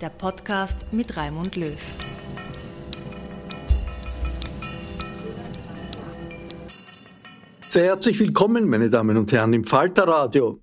der 0.00 0.10
Podcast 0.10 0.92
mit 0.92 1.16
Raimund 1.16 1.56
Löw. 1.56 1.78
Sehr 7.68 7.84
herzlich 7.84 8.18
willkommen, 8.20 8.68
meine 8.68 8.90
Damen 8.90 9.16
und 9.16 9.32
Herren, 9.32 9.52
im 9.54 9.64
Falterradio. 9.64 10.60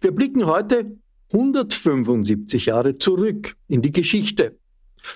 Wir 0.00 0.12
blicken 0.12 0.46
heute 0.46 0.98
175 1.32 2.66
Jahre 2.66 2.96
zurück 2.96 3.56
in 3.66 3.82
die 3.82 3.92
Geschichte, 3.92 4.58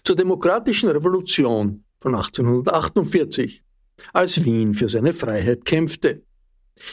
zur 0.05 0.17
demokratischen 0.17 0.89
Revolution 0.89 1.85
von 2.01 2.15
1848, 2.15 3.63
als 4.13 4.45
Wien 4.45 4.75
für 4.75 4.89
seine 4.89 5.13
Freiheit 5.13 5.65
kämpfte. 5.65 6.23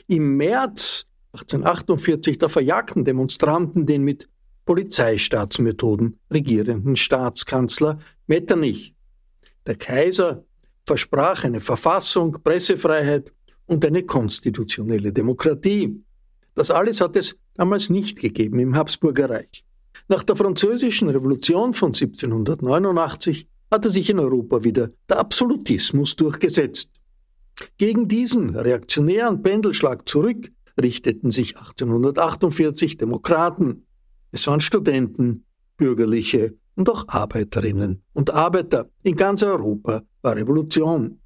Im 0.07 0.37
März 0.37 1.07
1848 1.33 2.37
da 2.37 2.49
verjagten 2.49 3.03
Demonstranten 3.03 3.85
den 3.85 4.03
mit 4.03 4.29
Polizeistaatsmethoden 4.67 6.17
regierenden 6.29 6.97
Staatskanzler 6.97 7.99
Metternich. 8.27 8.93
Der 9.65 9.75
Kaiser 9.75 10.43
versprach 10.85 11.45
eine 11.45 11.61
Verfassung, 11.61 12.33
Pressefreiheit 12.43 13.33
und 13.65 13.83
eine 13.85 14.03
konstitutionelle 14.03 15.11
Demokratie. 15.11 16.03
Das 16.53 16.69
alles 16.69 17.01
hat 17.01 17.15
es 17.15 17.37
damals 17.55 17.89
nicht 17.89 18.19
gegeben 18.19 18.59
im 18.59 18.75
Habsburgerreich. 18.75 19.65
Nach 20.09 20.23
der 20.23 20.35
Französischen 20.35 21.09
Revolution 21.09 21.73
von 21.73 21.89
1789 21.89 23.47
hatte 23.71 23.89
sich 23.89 24.09
in 24.09 24.19
Europa 24.19 24.63
wieder 24.63 24.89
der 25.09 25.19
Absolutismus 25.19 26.15
durchgesetzt. 26.15 26.89
Gegen 27.77 28.07
diesen 28.07 28.55
reaktionären 28.55 29.41
Pendelschlag 29.41 30.07
zurück 30.07 30.51
richteten 30.79 31.31
sich 31.31 31.57
1848 31.57 32.97
Demokraten. 32.97 33.86
Es 34.31 34.47
waren 34.47 34.61
Studenten, 34.61 35.45
Bürgerliche 35.77 36.55
und 36.75 36.89
auch 36.89 37.07
Arbeiterinnen 37.07 38.03
und 38.13 38.29
Arbeiter. 38.29 38.89
In 39.03 39.15
ganz 39.15 39.43
Europa 39.43 40.03
war 40.21 40.35
Revolution. 40.35 41.19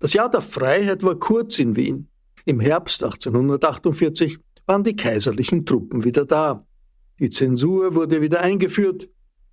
Das 0.00 0.12
Jahr 0.12 0.30
der 0.30 0.42
Freiheit 0.42 1.02
war 1.02 1.16
kurz 1.18 1.58
in 1.58 1.76
Wien. 1.76 2.08
Im 2.44 2.60
Herbst 2.60 3.02
1848 3.02 4.38
waren 4.66 4.84
die 4.84 4.96
kaiserlichen 4.96 5.64
Truppen 5.64 6.04
wieder 6.04 6.24
da. 6.24 6.66
Die 7.18 7.30
Zensur 7.30 7.94
wurde 7.94 8.20
wieder 8.20 8.40
eingeführt. 8.40 9.08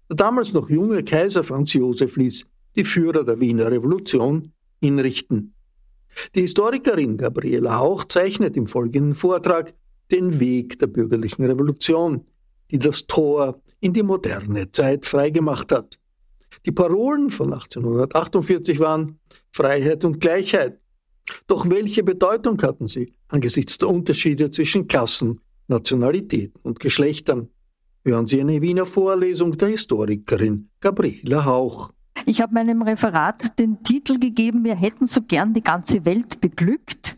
Der 0.09 0.15
damals 0.15 0.53
noch 0.53 0.69
junge 0.69 1.03
Kaiser 1.03 1.43
Franz 1.43 1.73
Josef 1.73 2.15
ließ 2.17 2.45
die 2.75 2.83
Führer 2.83 3.23
der 3.23 3.39
Wiener 3.39 3.71
Revolution 3.71 4.51
hinrichten. 4.79 5.53
Die 6.35 6.41
Historikerin 6.41 7.17
Gabriela 7.17 7.77
Hauch 7.77 8.05
zeichnet 8.05 8.57
im 8.57 8.67
folgenden 8.67 9.13
Vortrag 9.13 9.73
den 10.11 10.39
Weg 10.39 10.79
der 10.79 10.87
bürgerlichen 10.87 11.45
Revolution, 11.45 12.25
die 12.71 12.79
das 12.79 13.05
Tor 13.07 13.61
in 13.79 13.93
die 13.93 14.03
moderne 14.03 14.69
Zeit 14.71 15.05
freigemacht 15.05 15.71
hat. 15.71 15.99
Die 16.65 16.71
Parolen 16.71 17.29
von 17.29 17.53
1848 17.53 18.79
waren 18.79 19.19
Freiheit 19.51 20.03
und 20.05 20.19
Gleichheit. 20.19 20.79
Doch 21.47 21.69
welche 21.69 22.03
Bedeutung 22.03 22.61
hatten 22.61 22.87
sie 22.87 23.13
angesichts 23.27 23.77
der 23.77 23.89
Unterschiede 23.89 24.49
zwischen 24.49 24.87
Klassen, 24.87 25.41
Nationalitäten 25.67 26.59
und 26.63 26.79
Geschlechtern? 26.79 27.49
Hören 28.05 28.27
Sie 28.27 28.39
eine 28.39 28.61
Wiener 28.61 28.85
Vorlesung 28.85 29.57
der 29.57 29.67
Historikerin 29.67 30.69
Gabriela 30.79 31.45
Hauch. 31.45 31.91
Ich 32.25 32.41
habe 32.41 32.53
meinem 32.53 32.81
Referat 32.81 33.59
den 33.59 33.83
Titel 33.83 34.19
gegeben, 34.19 34.63
wir 34.63 34.75
hätten 34.75 35.05
so 35.05 35.21
gern 35.21 35.53
die 35.53 35.61
ganze 35.61 36.05
Welt 36.05 36.41
beglückt. 36.41 37.17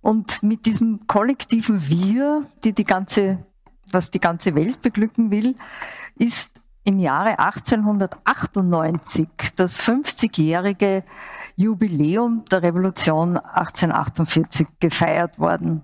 Und 0.00 0.42
mit 0.42 0.66
diesem 0.66 1.06
kollektiven 1.06 1.88
Wir, 1.88 2.46
die 2.62 2.72
die 2.72 2.84
ganze, 2.84 3.46
das 3.92 4.10
die 4.10 4.20
ganze 4.20 4.54
Welt 4.54 4.80
beglücken 4.82 5.30
will, 5.30 5.56
ist 6.16 6.60
im 6.84 6.98
Jahre 6.98 7.38
1898 7.38 9.28
das 9.56 9.80
50-jährige 9.80 11.04
Jubiläum 11.56 12.44
der 12.50 12.62
Revolution 12.62 13.38
1848 13.38 14.66
gefeiert 14.80 15.38
worden. 15.38 15.82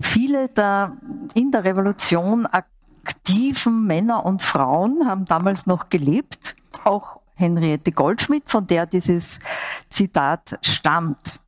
Viele 0.00 0.48
der 0.48 0.96
in 1.34 1.50
der 1.50 1.64
Revolution 1.64 2.46
aktiven 2.46 3.86
Männer 3.86 4.24
und 4.24 4.42
Frauen 4.42 5.06
haben 5.06 5.24
damals 5.26 5.66
noch 5.66 5.88
gelebt, 5.88 6.56
auch 6.84 7.20
Henriette 7.34 7.92
Goldschmidt, 7.92 8.48
von 8.48 8.66
der 8.66 8.86
dieses 8.86 9.40
Zitat 9.90 10.58
stammt. 10.62 11.40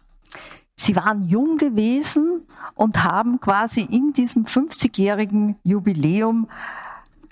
Sie 0.81 0.95
waren 0.95 1.29
jung 1.29 1.59
gewesen 1.59 2.47
und 2.77 3.03
haben 3.03 3.41
quasi 3.41 3.81
in 3.81 4.13
diesem 4.13 4.45
50-jährigen 4.45 5.57
Jubiläum 5.65 6.49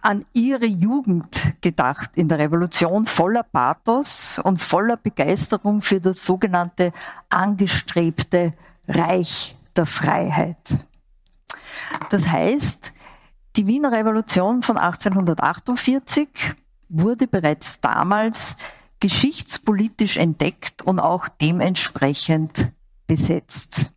an 0.03 0.25
ihre 0.33 0.67
Jugend 0.67 1.53
gedacht 1.61 2.11
in 2.17 2.29
der 2.29 2.39
Revolution, 2.39 3.07
voller 3.07 3.45
Pathos 3.45 4.41
und 4.41 4.61
voller 4.61 4.97
Begeisterung 4.97 5.81
für 5.81 6.01
das 6.01 6.25
sogenannte 6.25 6.93
angestrebte 7.29 8.53
Reich 8.89 9.57
der 9.77 9.87
Freiheit. 9.87 10.79
Das 12.11 12.29
heißt, 12.29 12.93
die 13.55 13.69
Wiener 13.69 13.93
Revolution 13.93 14.63
von 14.63 14.77
1848 14.77 16.29
wurde 16.89 17.29
bereits 17.29 17.81
damals 17.81 18.57
geschichtspolitisch 18.99 20.17
entdeckt 20.17 20.83
und 20.83 20.99
auch 20.99 21.29
dementsprechend 21.29 22.73
besetzt. 23.07 23.93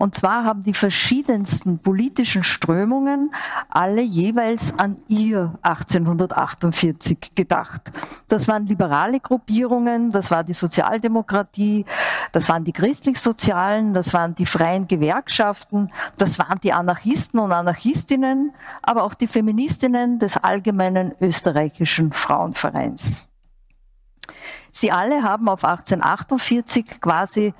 Und 0.00 0.14
zwar 0.14 0.44
haben 0.44 0.62
die 0.62 0.74
verschiedensten 0.74 1.80
politischen 1.80 2.44
Strömungen 2.44 3.34
alle 3.68 4.00
jeweils 4.00 4.78
an 4.78 4.98
ihr 5.08 5.58
1848 5.62 7.32
gedacht. 7.34 7.90
Das 8.28 8.46
waren 8.46 8.64
liberale 8.66 9.18
Gruppierungen, 9.18 10.12
das 10.12 10.30
war 10.30 10.44
die 10.44 10.52
Sozialdemokratie, 10.52 11.84
das 12.30 12.48
waren 12.48 12.62
die 12.62 12.72
christlich-sozialen, 12.72 13.92
das 13.92 14.14
waren 14.14 14.36
die 14.36 14.46
freien 14.46 14.86
Gewerkschaften, 14.86 15.90
das 16.16 16.38
waren 16.38 16.60
die 16.62 16.72
Anarchisten 16.72 17.40
und 17.40 17.50
Anarchistinnen, 17.50 18.54
aber 18.82 19.02
auch 19.02 19.14
die 19.14 19.26
Feministinnen 19.26 20.20
des 20.20 20.36
Allgemeinen 20.36 21.12
Österreichischen 21.20 22.12
Frauenvereins. 22.12 23.26
Sie 24.70 24.92
alle 24.92 25.24
haben 25.24 25.48
auf 25.48 25.64
1848 25.64 27.00
quasi 27.00 27.52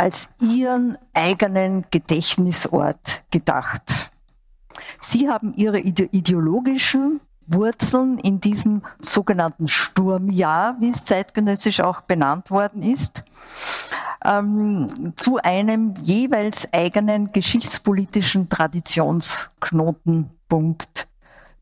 als 0.00 0.30
ihren 0.40 0.96
eigenen 1.12 1.84
Gedächtnisort 1.90 3.22
gedacht. 3.30 4.10
Sie 4.98 5.28
haben 5.28 5.52
ihre 5.52 5.78
ideologischen 5.78 7.20
Wurzeln 7.46 8.16
in 8.16 8.40
diesem 8.40 8.80
sogenannten 8.98 9.68
Sturmjahr, 9.68 10.76
wie 10.80 10.88
es 10.88 11.04
zeitgenössisch 11.04 11.80
auch 11.80 12.00
benannt 12.00 12.50
worden 12.50 12.80
ist, 12.80 13.24
ähm, 14.24 15.12
zu 15.16 15.36
einem 15.36 15.92
jeweils 16.00 16.72
eigenen 16.72 17.32
geschichtspolitischen 17.32 18.48
Traditionsknotenpunkt 18.48 21.08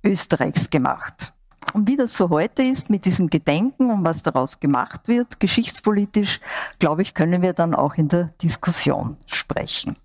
Österreichs 0.05 0.71
gemacht. 0.71 1.33
Und 1.73 1.87
wie 1.89 1.97
das 1.97 2.17
so 2.17 2.31
heute 2.31 2.63
ist 2.63 2.91
mit 2.91 3.05
diesem 3.05 3.29
Gedenken 3.29 3.91
und 3.91 4.05
was 4.05 4.23
daraus 4.23 4.59
gemacht 4.59 5.09
wird, 5.09 5.39
geschichtspolitisch, 5.41 6.41
glaube 6.79 7.03
ich, 7.03 7.15
können 7.15 7.43
wir 7.43 7.53
dann 7.53 7.75
auch 7.75 7.95
in 7.95 8.09
der 8.09 8.31
Diskussion 8.41 9.17
sprechen. 9.27 9.97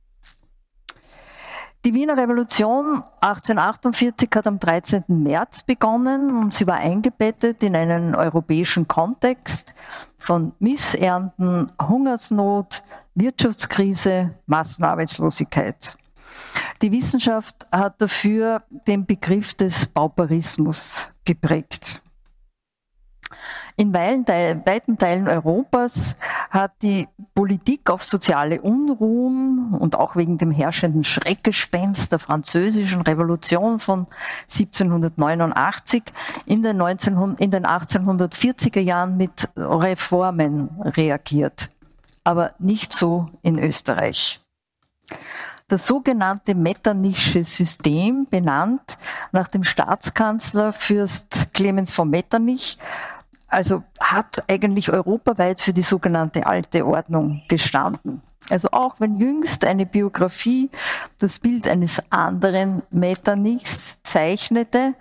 Die 1.86 1.94
Wiener 1.94 2.16
Revolution 2.16 3.04
1848 3.20 4.30
hat 4.36 4.48
am 4.48 4.58
13. 4.58 5.04
März 5.08 5.64
begonnen 5.64 6.32
und 6.42 6.54
sie 6.54 6.66
war 6.66 6.78
eingebettet 6.78 7.62
in 7.62 7.76
einen 7.76 8.16
europäischen 8.16 8.88
Kontext 8.88 9.76
von 10.18 10.54
Missernten, 10.60 11.68
Hungersnot, 11.82 12.84
Wirtschaftskrise, 13.16 14.32
Massenarbeitslosigkeit. 14.46 15.98
Die 16.82 16.92
Wissenschaft 16.92 17.56
hat 17.70 18.02
dafür 18.02 18.64
den 18.88 19.06
Begriff 19.06 19.54
des 19.54 19.86
Pauperismus 19.86 21.13
geprägt. 21.26 22.02
In 23.76 23.92
weiten 23.92 24.98
Teilen 25.00 25.28
Europas 25.28 26.16
hat 26.52 26.74
die 26.84 27.08
Politik 27.34 27.90
auf 27.90 28.04
soziale 28.04 28.62
Unruhen 28.62 29.74
und 29.74 29.96
auch 29.96 30.16
wegen 30.16 30.38
dem 30.38 30.52
herrschenden 30.52 31.04
Schreckgespenst 31.04 32.12
der 32.12 32.20
französischen 32.20 33.02
Revolution 33.02 33.80
von 33.80 34.06
1789 34.44 36.04
in 36.46 36.62
den, 36.62 36.78
19, 36.78 37.36
in 37.40 37.50
den 37.50 37.66
1840er 37.66 38.80
Jahren 38.80 39.18
mit 39.18 39.50
Reformen 39.58 40.70
reagiert. 40.82 41.72
Aber 42.24 42.54
nicht 42.60 42.94
so 42.94 43.30
in 43.42 43.58
Österreich. 43.58 44.40
Das 45.68 45.88
sogenannte 45.88 46.56
Metternichsche 46.56 47.44
System, 47.44 48.28
benannt 48.30 48.98
nach 49.32 49.48
dem 49.48 49.64
Staatskanzler 49.64 50.74
Fürst 50.74 51.54
Clemens 51.54 51.92
von 51.92 52.10
Metternich, 52.10 52.78
also 53.48 53.84
hat 54.00 54.44
eigentlich 54.50 54.92
europaweit 54.92 55.62
für 55.62 55.74
die 55.74 55.84
sogenannte 55.84 56.46
alte 56.46 56.86
Ordnung 56.86 57.44
gestanden. 57.48 58.22
Also 58.50 58.70
auch 58.72 59.00
wenn 59.00 59.18
jüngst 59.18 59.64
eine 59.64 59.86
Biografie 59.86 60.70
das 61.20 61.40
Bild 61.40 61.68
eines 61.68 62.02
anderen 62.12 62.82
Metternichs 62.90 64.02
zeichnete, 64.04 64.96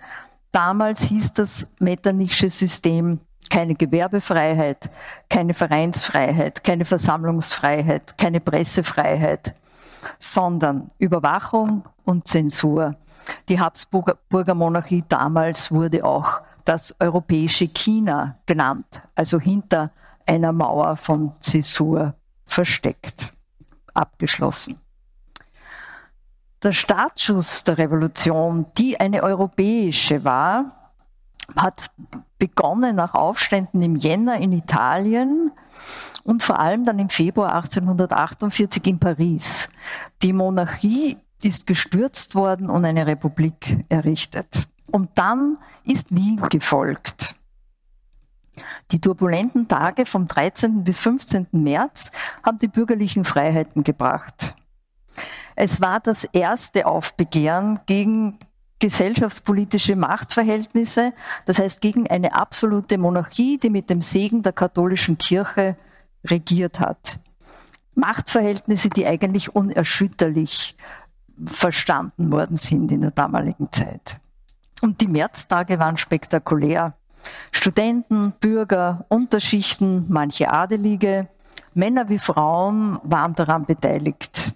damals 0.51 1.01
hieß 1.03 1.33
das 1.33 1.71
Metternichsche 1.79 2.49
System 2.49 3.19
keine 3.49 3.75
Gewerbefreiheit, 3.75 4.89
keine 5.29 5.53
Vereinsfreiheit, 5.53 6.63
keine 6.63 6.85
Versammlungsfreiheit, 6.85 8.17
keine 8.17 8.39
Pressefreiheit, 8.39 9.53
sondern 10.17 10.87
Überwachung 10.97 11.83
und 12.03 12.27
Zensur. 12.27 12.95
Die 13.49 13.59
Habsburger 13.59 14.55
Monarchie 14.55 15.03
damals 15.07 15.71
wurde 15.71 16.03
auch 16.03 16.41
das 16.65 16.95
europäische 16.99 17.67
China 17.67 18.37
genannt, 18.45 19.01
also 19.15 19.39
hinter 19.39 19.91
einer 20.25 20.53
Mauer 20.53 20.95
von 20.95 21.33
Zäsur 21.39 22.15
versteckt, 22.45 23.33
abgeschlossen. 23.93 24.79
Der 26.61 26.71
Startschuss 26.71 27.65
der 27.65 27.77
Revolution, 27.77 28.65
die 28.77 28.97
eine 28.97 29.21
europäische 29.23 30.23
war, 30.23 30.93
hat 31.57 31.87
begonnen 32.39 32.95
nach 32.95 33.15
Aufständen 33.15 33.81
im 33.81 33.97
Jänner 33.97 34.37
in 34.37 34.53
Italien 34.53 35.51
und 36.23 36.43
vor 36.43 36.59
allem 36.59 36.85
dann 36.85 36.99
im 36.99 37.09
Februar 37.09 37.55
1848 37.55 38.85
in 38.87 38.99
Paris. 38.99 39.69
Die 40.21 40.33
Monarchie 40.33 41.17
ist 41.41 41.67
gestürzt 41.67 42.35
worden 42.35 42.69
und 42.69 42.85
eine 42.85 43.05
Republik 43.05 43.85
errichtet. 43.89 44.67
Und 44.91 45.09
dann 45.15 45.57
ist 45.83 46.13
Wien 46.15 46.37
gefolgt. 46.49 47.35
Die 48.91 49.01
turbulenten 49.01 49.67
Tage 49.67 50.05
vom 50.05 50.27
13. 50.27 50.83
bis 50.83 50.99
15. 50.99 51.47
März 51.51 52.11
haben 52.43 52.59
die 52.59 52.67
bürgerlichen 52.67 53.25
Freiheiten 53.25 53.83
gebracht. 53.83 54.55
Es 55.55 55.81
war 55.81 55.99
das 55.99 56.23
erste 56.25 56.85
Aufbegehren 56.85 57.79
gegen 57.85 58.37
gesellschaftspolitische 58.83 59.95
Machtverhältnisse, 59.95 61.13
das 61.45 61.57
heißt 61.57 61.79
gegen 61.79 62.05
eine 62.09 62.33
absolute 62.33 62.97
Monarchie, 62.97 63.57
die 63.57 63.69
mit 63.69 63.89
dem 63.89 64.01
Segen 64.01 64.41
der 64.41 64.51
katholischen 64.51 65.17
Kirche 65.17 65.77
regiert 66.25 66.81
hat. 66.81 67.17
Machtverhältnisse, 67.95 68.89
die 68.89 69.07
eigentlich 69.07 69.55
unerschütterlich 69.55 70.75
verstanden 71.45 72.29
worden 72.29 72.57
sind 72.57 72.91
in 72.91 72.99
der 72.99 73.11
damaligen 73.11 73.71
Zeit. 73.71 74.19
Und 74.81 74.99
die 74.99 75.07
Märztage 75.07 75.79
waren 75.79 75.97
spektakulär. 75.97 76.97
Studenten, 77.53 78.33
Bürger, 78.41 79.05
Unterschichten, 79.07 80.07
manche 80.09 80.51
Adelige, 80.51 81.29
Männer 81.73 82.09
wie 82.09 82.19
Frauen 82.19 82.99
waren 83.03 83.31
daran 83.31 83.65
beteiligt. 83.65 84.51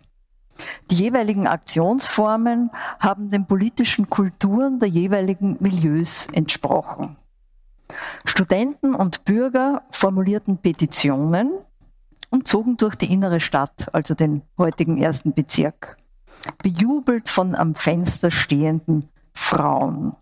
Die 0.89 0.95
jeweiligen 0.95 1.47
Aktionsformen 1.47 2.71
haben 2.99 3.29
den 3.29 3.45
politischen 3.45 4.09
Kulturen 4.09 4.79
der 4.79 4.89
jeweiligen 4.89 5.57
Milieus 5.59 6.27
entsprochen. 6.33 7.17
Studenten 8.25 8.93
und 8.95 9.23
Bürger 9.25 9.83
formulierten 9.91 10.57
Petitionen 10.57 11.51
und 12.29 12.47
zogen 12.47 12.77
durch 12.77 12.95
die 12.95 13.11
innere 13.11 13.39
Stadt, 13.39 13.87
also 13.93 14.13
den 14.13 14.41
heutigen 14.57 14.97
ersten 14.97 15.33
Bezirk, 15.33 15.97
bejubelt 16.61 17.29
von 17.29 17.55
am 17.55 17.75
Fenster 17.75 18.31
stehenden 18.31 19.09
Frauen. 19.33 20.15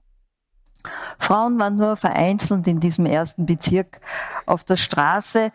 Frauen 1.18 1.58
waren 1.60 1.78
nur 1.78 1.96
vereinzelt 1.96 2.68
in 2.68 2.80
diesem 2.80 3.06
ersten 3.06 3.46
Bezirk 3.46 4.02
auf 4.46 4.64
der 4.64 4.76
Straße, 4.76 5.52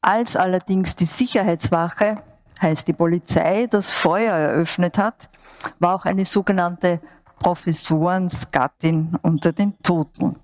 als 0.00 0.36
allerdings 0.36 0.96
die 0.96 1.06
Sicherheitswache, 1.06 2.16
heißt 2.62 2.88
die 2.88 2.92
Polizei, 2.92 3.66
das 3.66 3.92
Feuer 3.92 4.34
eröffnet 4.34 4.96
hat, 4.96 5.28
war 5.78 5.96
auch 5.96 6.04
eine 6.04 6.24
sogenannte 6.24 7.00
Professorensgattin 7.38 9.18
unter 9.22 9.52
den 9.52 9.76
Toten. 9.82 10.36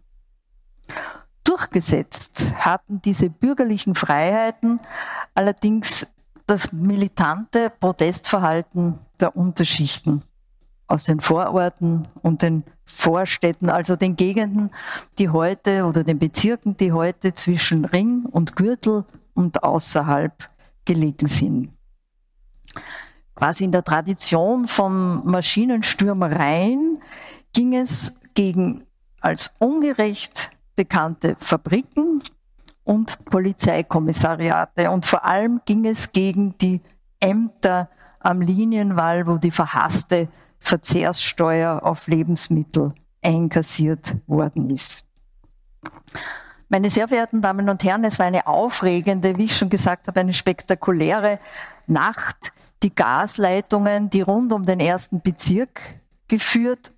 Durchgesetzt 1.44 2.52
hatten 2.56 3.00
diese 3.00 3.30
bürgerlichen 3.30 3.94
Freiheiten 3.94 4.80
allerdings 5.34 6.06
das 6.46 6.72
militante 6.72 7.70
Protestverhalten 7.78 8.98
der 9.20 9.37
Unterschichten 9.37 10.22
aus 10.88 11.04
den 11.04 11.20
Vororten 11.20 12.08
und 12.22 12.42
den 12.42 12.64
Vorstädten, 12.84 13.70
also 13.70 13.96
den 13.96 14.16
Gegenden, 14.16 14.70
die 15.18 15.28
heute 15.28 15.84
oder 15.84 16.02
den 16.02 16.18
Bezirken, 16.18 16.76
die 16.76 16.92
heute 16.92 17.34
zwischen 17.34 17.84
Ring 17.84 18.25
und 18.25 18.56
Gürtel 18.56 19.04
und 19.34 19.62
außerhalb 19.62 20.48
gelegen 20.84 21.28
sind. 21.28 21.77
Quasi 23.34 23.64
in 23.64 23.72
der 23.72 23.84
Tradition 23.84 24.66
von 24.66 25.25
Maschinenstürmereien 25.25 27.00
ging 27.52 27.75
es 27.75 28.14
gegen 28.34 28.84
als 29.20 29.52
ungerecht 29.58 30.50
bekannte 30.76 31.37
Fabriken 31.38 32.22
und 32.84 33.25
Polizeikommissariate 33.26 34.90
und 34.90 35.06
vor 35.06 35.25
allem 35.25 35.60
ging 35.66 35.84
es 35.84 36.12
gegen 36.12 36.56
die 36.58 36.80
Ämter 37.20 37.90
am 38.20 38.40
Linienwall, 38.40 39.26
wo 39.26 39.37
die 39.37 39.50
verhasste 39.50 40.28
Verzehrssteuer 40.58 41.82
auf 41.82 42.08
Lebensmittel 42.08 42.94
einkassiert 43.22 44.16
worden 44.26 44.70
ist. 44.70 45.08
Meine 46.68 46.90
sehr 46.90 47.08
verehrten 47.08 47.40
Damen 47.40 47.68
und 47.68 47.82
Herren, 47.82 48.04
es 48.04 48.18
war 48.18 48.26
eine 48.26 48.46
aufregende, 48.46 49.37
wie 49.37 49.44
ich 49.44 49.56
schon 49.56 49.70
gesagt 49.70 50.06
habe, 50.06 50.20
eine 50.20 50.32
spektakuläre 50.32 51.38
Nacht 51.87 52.52
Die 52.82 52.94
Gasleitungen, 52.94 54.10
die 54.10 54.20
rund 54.20 54.52
um 54.52 54.64
den 54.64 54.78
ersten 54.78 55.20
Bezirk 55.20 55.80
geführt 56.28 56.92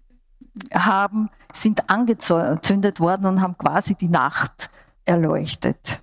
haben, 0.75 1.31
sind 1.53 1.89
angezündet 1.89 3.01
worden 3.01 3.27
und 3.27 3.41
haben 3.41 3.57
quasi 3.57 3.95
die 3.95 4.09
Nacht 4.09 4.71
erleuchtet. 5.05 6.03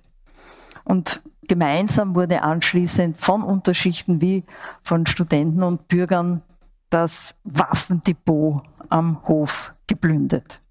Und 0.84 1.22
gemeinsam 1.42 2.14
wurde 2.14 2.42
anschließend 2.42 3.18
von 3.18 3.42
Unterschichten 3.42 4.20
wie 4.20 4.44
von 4.82 5.06
Studenten 5.06 5.62
und 5.62 5.88
Bürgern 5.88 6.42
das 6.90 7.36
Waffendepot 7.44 8.62
am 8.88 9.28
Hof 9.28 9.74
geplündert. 9.86 10.62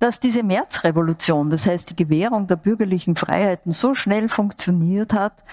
Dass 0.00 0.18
diese 0.18 0.42
Märzrevolution, 0.42 1.50
das 1.50 1.66
heißt 1.66 1.90
die 1.90 1.96
Gewährung 1.96 2.46
der 2.46 2.56
bürgerlichen 2.56 3.16
Freiheiten, 3.16 3.70
so 3.70 3.94
schnell 3.94 4.28
funktioniert 4.28 5.12
hat, 5.12 5.44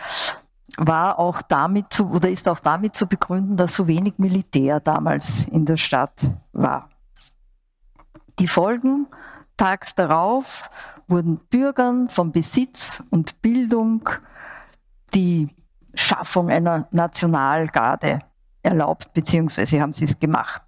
war 0.78 1.20
auch 1.20 1.42
damit 1.42 1.92
zu, 1.92 2.10
oder 2.10 2.30
ist 2.30 2.48
auch 2.48 2.60
damit 2.60 2.96
zu 2.96 3.08
begründen, 3.08 3.58
dass 3.58 3.76
so 3.76 3.88
wenig 3.88 4.16
Militär 4.18 4.80
damals 4.80 5.48
in 5.48 5.66
der 5.66 5.78
Stadt 5.78 6.32
war. 6.54 6.90
Die 8.40 8.48
Folgen 8.48 9.08
tags 9.58 9.96
darauf 9.96 10.70
wurden 11.08 11.40
Bürgern 11.50 12.08
von 12.08 12.32
Besitz 12.32 13.04
und 13.10 13.42
Bildung 13.42 14.10
die 15.14 15.50
Schaffung 15.94 16.50
einer 16.50 16.88
Nationalgarde 16.92 18.20
erlaubt, 18.68 19.14
beziehungsweise 19.14 19.82
haben 19.82 19.94
sie 19.94 20.06
es 20.06 20.20
gemacht. 20.20 20.62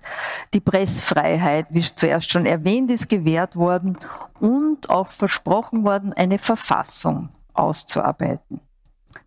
Die 0.53 0.59
Pressfreiheit, 0.59 1.67
wie 1.69 1.81
zuerst 1.81 2.31
schon 2.31 2.45
erwähnt, 2.45 2.89
ist 2.89 3.09
gewährt 3.09 3.55
worden 3.55 3.97
und 4.39 4.89
auch 4.89 5.11
versprochen 5.11 5.85
worden, 5.85 6.13
eine 6.13 6.39
Verfassung 6.39 7.29
auszuarbeiten. 7.53 8.61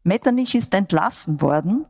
Metternich 0.03 0.55
ist 0.55 0.75
entlassen 0.75 1.41
worden 1.41 1.87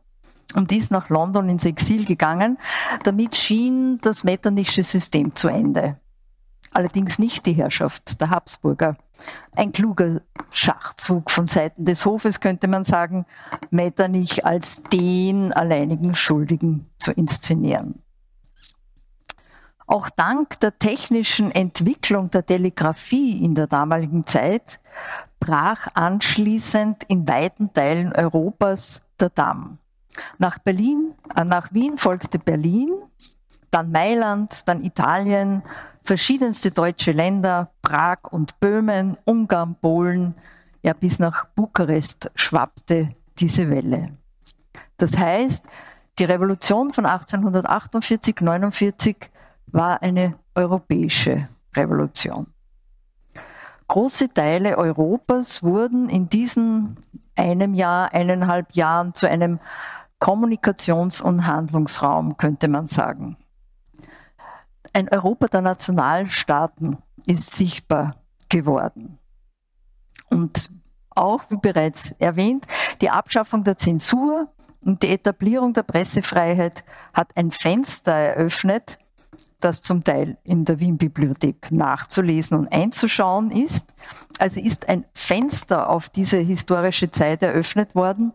und 0.55 0.71
ist 0.71 0.91
nach 0.91 1.09
London 1.09 1.49
ins 1.49 1.65
Exil 1.65 2.05
gegangen. 2.05 2.57
Damit 3.03 3.35
schien 3.35 3.99
das 4.01 4.23
Metternichsche 4.23 4.83
System 4.83 5.33
zu 5.35 5.47
Ende. 5.47 5.97
Allerdings 6.73 7.19
nicht 7.19 7.45
die 7.45 7.53
Herrschaft 7.53 8.19
der 8.19 8.29
Habsburger. 8.29 8.97
Ein 9.55 9.71
kluger 9.71 10.21
Schachzug 10.51 11.29
von 11.29 11.45
Seiten 11.45 11.85
des 11.85 12.05
Hofes 12.05 12.39
könnte 12.39 12.67
man 12.67 12.83
sagen, 12.83 13.25
Metternich 13.69 14.45
als 14.45 14.83
den 14.83 15.53
alleinigen 15.53 16.15
Schuldigen 16.15 16.89
zu 16.97 17.11
inszenieren. 17.11 18.01
Auch 19.85 20.09
dank 20.09 20.59
der 20.61 20.79
technischen 20.79 21.51
Entwicklung 21.51 22.31
der 22.31 22.45
Telegrafie 22.45 23.43
in 23.43 23.53
der 23.53 23.67
damaligen 23.67 24.25
Zeit 24.25 24.79
brach 25.39 25.87
anschließend 25.93 27.03
in 27.03 27.27
weiten 27.27 27.73
Teilen 27.73 28.13
Europas 28.13 29.03
der 29.19 29.29
Damm. 29.29 29.77
Nach 30.37 30.57
Berlin, 30.59 31.13
äh, 31.35 31.43
nach 31.43 31.73
Wien 31.73 31.97
folgte 31.97 32.39
Berlin, 32.39 32.93
dann 33.71 33.91
Mailand, 33.91 34.67
dann 34.67 34.83
Italien, 34.83 35.63
verschiedenste 36.03 36.71
deutsche 36.71 37.11
Länder, 37.11 37.71
Prag 37.81 38.19
und 38.31 38.59
Böhmen, 38.59 39.17
Ungarn, 39.25 39.75
Polen, 39.79 40.35
ja 40.81 40.93
bis 40.93 41.19
nach 41.19 41.45
Bukarest 41.55 42.31
schwappte 42.35 43.15
diese 43.39 43.69
Welle. 43.69 44.17
Das 44.97 45.17
heißt, 45.17 45.65
die 46.19 46.25
Revolution 46.25 46.93
von 46.93 47.05
1848, 47.05 48.41
49 48.41 49.31
war 49.67 50.01
eine 50.01 50.35
europäische 50.53 51.47
Revolution. 51.75 52.47
Große 53.87 54.29
Teile 54.29 54.77
Europas 54.77 55.63
wurden 55.63 56.09
in 56.09 56.29
diesen 56.29 56.95
einem 57.35 57.73
Jahr, 57.73 58.13
eineinhalb 58.13 58.73
Jahren 58.73 59.13
zu 59.13 59.27
einem 59.27 59.59
Kommunikations- 60.19 61.21
und 61.21 61.47
Handlungsraum, 61.47 62.37
könnte 62.37 62.67
man 62.67 62.87
sagen. 62.87 63.37
Ein 64.93 65.09
Europa 65.09 65.47
der 65.47 65.61
Nationalstaaten 65.61 66.97
ist 67.25 67.51
sichtbar 67.51 68.15
geworden. 68.47 69.17
Und 70.29 70.69
auch, 71.09 71.43
wie 71.49 71.57
bereits 71.57 72.11
erwähnt, 72.19 72.67
die 73.01 73.09
Abschaffung 73.09 73.63
der 73.63 73.77
Zensur 73.77 74.47
und 74.81 75.01
die 75.01 75.09
Etablierung 75.09 75.73
der 75.73 75.83
Pressefreiheit 75.83 76.83
hat 77.13 77.35
ein 77.35 77.51
Fenster 77.51 78.13
eröffnet, 78.13 78.99
das 79.59 79.81
zum 79.81 80.03
Teil 80.03 80.37
in 80.43 80.63
der 80.63 80.79
Wien-Bibliothek 80.79 81.71
nachzulesen 81.71 82.57
und 82.57 82.71
einzuschauen 82.71 83.49
ist. 83.49 83.95
Also 84.37 84.59
ist 84.59 84.89
ein 84.89 85.05
Fenster 85.13 85.89
auf 85.89 86.09
diese 86.09 86.37
historische 86.37 87.09
Zeit 87.09 87.41
eröffnet 87.41 87.95
worden, 87.95 88.33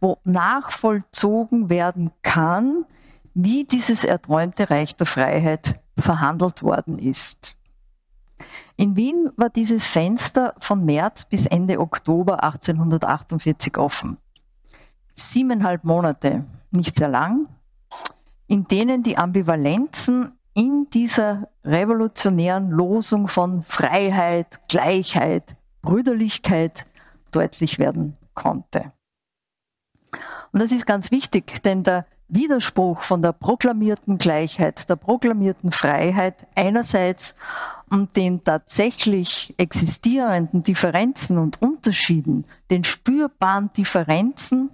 wo 0.00 0.18
nachvollzogen 0.24 1.68
werden 1.68 2.12
kann, 2.22 2.86
wie 3.34 3.64
dieses 3.64 4.04
erträumte 4.04 4.70
Reich 4.70 4.96
der 4.96 5.06
Freiheit 5.06 5.80
verhandelt 5.98 6.62
worden 6.62 6.98
ist. 6.98 7.56
In 8.76 8.96
Wien 8.96 9.30
war 9.36 9.50
dieses 9.50 9.86
Fenster 9.86 10.54
von 10.58 10.84
März 10.84 11.24
bis 11.24 11.46
Ende 11.46 11.80
Oktober 11.80 12.44
1848 12.44 13.76
offen. 13.76 14.18
Siebeneinhalb 15.14 15.82
Monate, 15.82 16.44
nicht 16.70 16.94
sehr 16.94 17.08
lang, 17.08 17.48
in 18.46 18.68
denen 18.68 19.02
die 19.02 19.18
Ambivalenzen 19.18 20.32
in 20.54 20.88
dieser 20.90 21.48
revolutionären 21.64 22.70
Losung 22.70 23.28
von 23.28 23.62
Freiheit, 23.62 24.60
Gleichheit, 24.68 25.56
Brüderlichkeit 25.82 26.86
deutlich 27.30 27.78
werden 27.78 28.16
konnte. 28.34 28.92
Und 30.52 30.62
das 30.62 30.72
ist 30.72 30.86
ganz 30.86 31.10
wichtig, 31.10 31.62
denn 31.62 31.82
der 31.82 32.06
Widerspruch 32.28 33.02
von 33.02 33.22
der 33.22 33.32
proklamierten 33.32 34.18
Gleichheit, 34.18 34.88
der 34.88 34.96
proklamierten 34.96 35.72
Freiheit 35.72 36.46
einerseits 36.54 37.34
und 37.88 38.16
den 38.16 38.44
tatsächlich 38.44 39.54
existierenden 39.56 40.62
Differenzen 40.62 41.38
und 41.38 41.62
Unterschieden, 41.62 42.44
den 42.70 42.84
spürbaren 42.84 43.70
Differenzen 43.76 44.70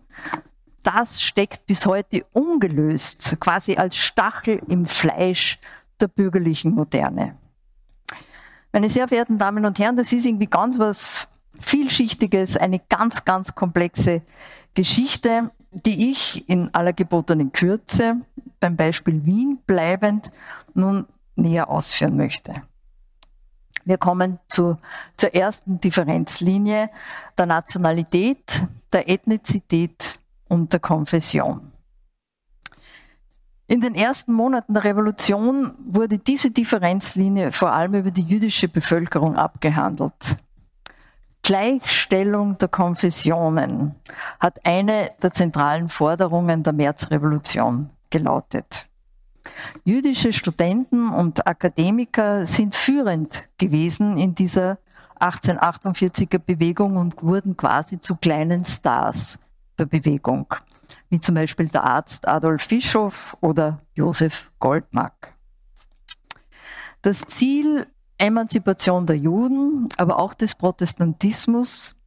das 0.85 1.23
steckt 1.23 1.67
bis 1.67 1.87
heute 1.87 2.25
ungelöst, 2.33 3.37
quasi 3.41 3.77
als 3.77 3.97
Stachel 3.97 4.61
im 4.69 4.85
Fleisch 4.85 5.59
der 6.01 6.09
bürgerlichen 6.09 6.75
Moderne. 6.75 7.37
Meine 8.71 8.91
sehr 8.91 9.09
verehrten 9.09 9.39
Damen 9.39 9.65
und 9.65 9.79
Herren, 9.79 9.97
das 9.97 10.13
ist 10.13 10.27
irgendwie 10.27 10.47
ganz 10.47 10.79
was 10.79 11.29
Vielschichtiges, 11.59 12.57
eine 12.57 12.81
ganz, 12.81 13.25
ganz 13.25 13.55
komplexe 13.55 14.23
Geschichte, 14.75 15.51
die 15.75 16.11
ich 16.11 16.49
in 16.49 16.73
aller 16.75 16.93
gebotenen 16.93 17.52
Kürze 17.52 18.16
beim 18.61 18.76
Beispiel 18.76 19.25
Wien 19.26 19.59
bleibend 19.66 20.33
nun 20.75 21.07
näher 21.37 21.69
ausführen 21.69 22.16
möchte. 22.16 22.54
Wir 23.85 23.99
kommen 23.99 24.38
zu, 24.49 24.78
zur 25.16 25.35
ersten 25.35 25.81
Differenzlinie 25.81 26.90
der 27.37 27.47
Nationalität, 27.47 28.62
der 28.93 29.09
Ethnizität 29.11 30.19
und 30.49 30.73
der 30.73 30.81
Konfession. 30.81 31.73
In 33.66 33.81
den 33.81 33.95
ersten 33.95 34.33
Monaten 34.33 34.75
der 34.75 34.85
Revolution 34.85 35.73
wurde 35.87 36.19
diese 36.19 36.50
Differenzlinie 36.50 37.50
vor 37.52 37.73
allem 37.73 37.95
über 37.95 38.11
die 38.11 38.23
jüdische 38.23 38.69
Bevölkerung 38.69 39.37
abgehandelt. 39.37 40.37
Gleichstellung 41.45 42.57
der 42.57 42.69
Konfessionen 42.69 43.95
hat 44.41 44.65
eine 44.65 45.11
der 45.23 45.31
zentralen 45.31 45.91
Forderungen 45.91 46.63
der 46.63 46.73
Märzrevolution 46.73 47.91
gelautet. 48.09 48.89
Jüdische 49.85 50.33
Studenten 50.33 51.11
und 51.11 51.47
Akademiker 51.47 52.47
sind 52.47 52.75
führend 52.75 53.47
gewesen 53.59 54.17
in 54.17 54.35
dieser 54.35 54.79
1848er 55.21 56.39
Bewegung 56.39 56.97
und 56.97 57.23
wurden 57.23 57.59
quasi 57.59 58.01
zu 58.01 58.17
kleinen 58.17 58.65
Stars 58.65 59.39
der 59.79 59.85
Bewegung, 59.85 60.47
wie 61.11 61.21
zum 61.21 61.35
Beispiel 61.35 61.69
der 61.69 61.85
Arzt 61.85 62.27
Adolf 62.27 62.67
Bischof 62.69 63.37
oder 63.43 63.81
Josef 63.95 64.51
Goldmark. 64.59 65.35
Das 67.03 67.21
Ziel 67.27 67.87
Emanzipation 68.18 69.06
der 69.06 69.16
Juden, 69.16 69.88
aber 69.97 70.18
auch 70.18 70.35
des 70.35 70.54
Protestantismus 70.54 72.00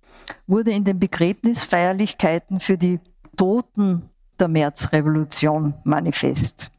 wurde 0.45 0.71
in 0.71 0.83
den 0.83 0.99
Begräbnisfeierlichkeiten 0.99 2.59
für 2.59 2.77
die 2.77 2.99
Toten 3.35 4.09
der 4.39 4.47
Märzrevolution 4.47 5.73
manifest. 5.83 6.71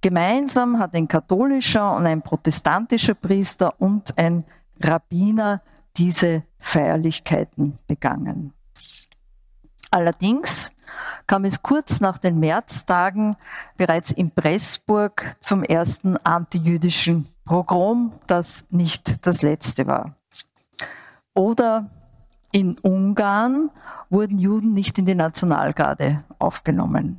Gemeinsam 0.00 0.78
hat 0.78 0.94
ein 0.94 1.06
katholischer 1.06 1.94
und 1.94 2.06
ein 2.06 2.22
protestantischer 2.22 3.14
Priester 3.14 3.80
und 3.80 4.18
ein 4.18 4.44
Rabbiner 4.80 5.62
diese 5.96 6.42
Feierlichkeiten 6.58 7.78
begangen. 7.86 8.52
Allerdings 9.90 10.72
kam 11.26 11.44
es 11.44 11.62
kurz 11.62 12.00
nach 12.00 12.18
den 12.18 12.38
Märztagen 12.38 13.36
bereits 13.76 14.10
in 14.10 14.30
Pressburg 14.30 15.34
zum 15.40 15.62
ersten 15.62 16.16
antijüdischen 16.18 17.28
Pogrom, 17.44 18.12
das 18.26 18.66
nicht 18.70 19.26
das 19.26 19.42
letzte 19.42 19.86
war. 19.86 20.16
Oder 21.34 21.90
in 22.52 22.78
Ungarn 22.78 23.70
wurden 24.10 24.38
Juden 24.38 24.72
nicht 24.72 24.98
in 24.98 25.06
die 25.06 25.14
Nationalgarde 25.14 26.22
aufgenommen. 26.38 27.18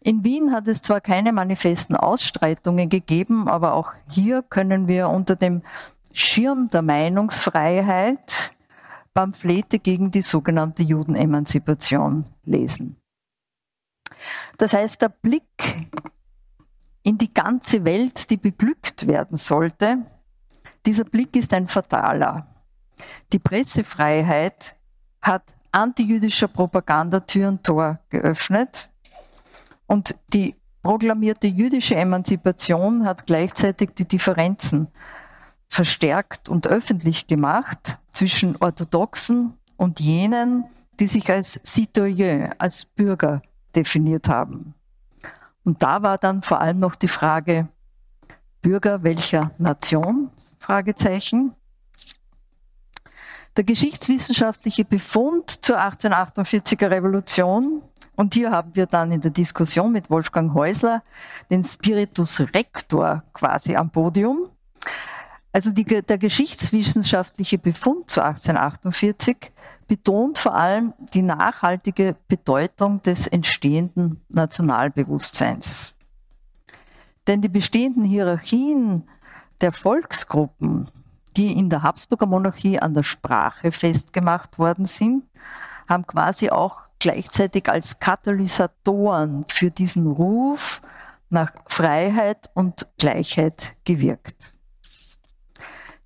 In 0.00 0.22
Wien 0.22 0.52
hat 0.52 0.68
es 0.68 0.82
zwar 0.82 1.00
keine 1.00 1.32
manifesten 1.32 1.96
Ausstreitungen 1.96 2.88
gegeben, 2.88 3.48
aber 3.48 3.74
auch 3.74 3.92
hier 4.08 4.42
können 4.42 4.86
wir 4.86 5.08
unter 5.08 5.34
dem 5.34 5.62
Schirm 6.12 6.68
der 6.70 6.82
Meinungsfreiheit 6.82 8.52
Pamphlete 9.18 9.80
gegen 9.80 10.12
die 10.12 10.22
sogenannte 10.22 10.84
Judenemanzipation 10.84 12.24
lesen. 12.44 13.00
Das 14.58 14.74
heißt, 14.74 15.02
der 15.02 15.08
Blick 15.08 15.88
in 17.02 17.18
die 17.18 17.34
ganze 17.34 17.84
Welt, 17.84 18.30
die 18.30 18.36
beglückt 18.36 19.08
werden 19.08 19.36
sollte, 19.36 20.06
dieser 20.86 21.02
Blick 21.02 21.34
ist 21.34 21.52
ein 21.52 21.66
fataler. 21.66 22.46
Die 23.32 23.40
Pressefreiheit 23.40 24.76
hat 25.20 25.42
antijüdischer 25.72 26.46
Propaganda 26.46 27.18
Tür 27.18 27.48
und 27.48 27.64
Tor 27.64 27.98
geöffnet 28.10 28.88
und 29.88 30.14
die 30.32 30.54
proklamierte 30.80 31.48
jüdische 31.48 31.96
Emanzipation 31.96 33.04
hat 33.04 33.26
gleichzeitig 33.26 33.96
die 33.96 34.06
Differenzen 34.06 34.86
verstärkt 35.66 36.48
und 36.48 36.68
öffentlich 36.68 37.26
gemacht 37.26 37.98
zwischen 38.18 38.56
Orthodoxen 38.56 39.54
und 39.76 40.00
jenen, 40.00 40.64
die 40.98 41.06
sich 41.06 41.30
als 41.30 41.60
Citoyen, 41.64 42.52
als 42.58 42.84
Bürger 42.84 43.42
definiert 43.76 44.28
haben. 44.28 44.74
Und 45.62 45.84
da 45.84 46.02
war 46.02 46.18
dann 46.18 46.42
vor 46.42 46.60
allem 46.60 46.80
noch 46.80 46.96
die 46.96 47.06
Frage, 47.06 47.68
Bürger 48.60 49.04
welcher 49.04 49.52
Nation? 49.58 50.32
Fragezeichen. 50.58 51.54
Der 53.56 53.62
geschichtswissenschaftliche 53.62 54.84
Befund 54.84 55.64
zur 55.64 55.78
1848er 55.78 56.90
Revolution, 56.90 57.82
und 58.16 58.34
hier 58.34 58.50
haben 58.50 58.74
wir 58.74 58.86
dann 58.86 59.12
in 59.12 59.20
der 59.20 59.30
Diskussion 59.30 59.92
mit 59.92 60.10
Wolfgang 60.10 60.54
Häusler 60.54 61.04
den 61.50 61.62
Spiritus 61.62 62.40
Rector 62.52 63.22
quasi 63.32 63.76
am 63.76 63.90
Podium. 63.90 64.50
Also 65.52 65.70
die, 65.70 65.84
der 65.84 66.18
geschichtswissenschaftliche 66.18 67.58
Befund 67.58 68.10
zu 68.10 68.22
1848 68.22 69.52
betont 69.86 70.38
vor 70.38 70.54
allem 70.54 70.92
die 71.14 71.22
nachhaltige 71.22 72.16
Bedeutung 72.28 72.98
des 73.02 73.26
entstehenden 73.26 74.20
Nationalbewusstseins. 74.28 75.94
Denn 77.26 77.40
die 77.40 77.48
bestehenden 77.48 78.04
Hierarchien 78.04 79.08
der 79.60 79.72
Volksgruppen, 79.72 80.90
die 81.36 81.52
in 81.52 81.70
der 81.70 81.82
Habsburger 81.82 82.26
Monarchie 82.26 82.78
an 82.78 82.92
der 82.92 83.02
Sprache 83.02 83.72
festgemacht 83.72 84.58
worden 84.58 84.84
sind, 84.84 85.24
haben 85.88 86.06
quasi 86.06 86.50
auch 86.50 86.82
gleichzeitig 86.98 87.68
als 87.68 87.98
Katalysatoren 87.98 89.44
für 89.48 89.70
diesen 89.70 90.06
Ruf 90.06 90.82
nach 91.30 91.52
Freiheit 91.66 92.50
und 92.54 92.88
Gleichheit 92.98 93.74
gewirkt. 93.84 94.52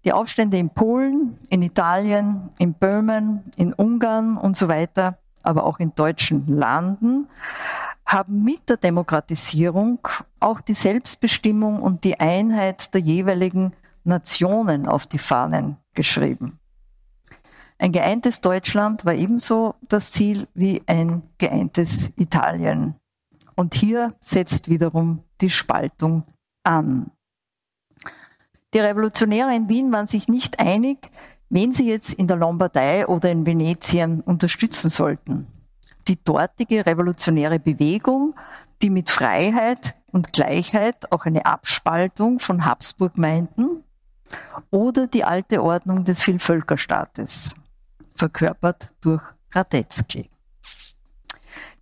Die 0.04 0.12
Aufstände 0.12 0.56
in 0.56 0.70
Polen, 0.70 1.38
in 1.48 1.62
Italien, 1.62 2.50
in 2.58 2.74
Böhmen, 2.74 3.44
in 3.56 3.72
Ungarn 3.72 4.36
und 4.36 4.56
so 4.56 4.68
weiter, 4.68 5.18
aber 5.42 5.64
auch 5.64 5.78
in 5.78 5.94
deutschen 5.94 6.46
Landen, 6.46 7.28
haben 8.04 8.42
mit 8.42 8.68
der 8.68 8.76
Demokratisierung 8.76 10.00
auch 10.40 10.60
die 10.60 10.74
Selbstbestimmung 10.74 11.80
und 11.80 12.04
die 12.04 12.18
Einheit 12.18 12.92
der 12.94 13.00
jeweiligen 13.00 13.72
Nationen 14.04 14.88
auf 14.88 15.06
die 15.06 15.18
Fahnen 15.18 15.76
geschrieben. 15.94 16.58
Ein 17.78 17.92
geeintes 17.92 18.40
Deutschland 18.40 19.04
war 19.04 19.14
ebenso 19.14 19.74
das 19.88 20.10
Ziel 20.10 20.46
wie 20.54 20.82
ein 20.86 21.22
geeintes 21.38 22.12
Italien. 22.16 22.94
Und 23.54 23.74
hier 23.74 24.14
setzt 24.20 24.68
wiederum 24.68 25.24
die 25.40 25.50
Spaltung 25.50 26.24
an. 26.64 27.10
Die 28.74 28.78
Revolutionäre 28.78 29.54
in 29.54 29.68
Wien 29.68 29.92
waren 29.92 30.06
sich 30.06 30.28
nicht 30.28 30.58
einig, 30.58 31.10
wen 31.50 31.72
sie 31.72 31.88
jetzt 31.88 32.14
in 32.14 32.26
der 32.26 32.38
Lombardei 32.38 33.06
oder 33.06 33.30
in 33.30 33.44
Venetien 33.44 34.22
unterstützen 34.22 34.88
sollten. 34.88 35.46
Die 36.08 36.22
dortige 36.22 36.86
revolutionäre 36.86 37.58
Bewegung, 37.58 38.34
die 38.80 38.90
mit 38.90 39.10
Freiheit 39.10 39.94
und 40.10 40.32
Gleichheit 40.32 41.12
auch 41.12 41.26
eine 41.26 41.44
Abspaltung 41.44 42.40
von 42.40 42.64
Habsburg 42.64 43.18
meinten, 43.18 43.84
oder 44.70 45.06
die 45.06 45.24
alte 45.24 45.62
Ordnung 45.62 46.04
des 46.04 46.22
Vielvölkerstaates, 46.22 47.54
verkörpert 48.14 48.94
durch 49.02 49.22
Radetzky. 49.52 50.30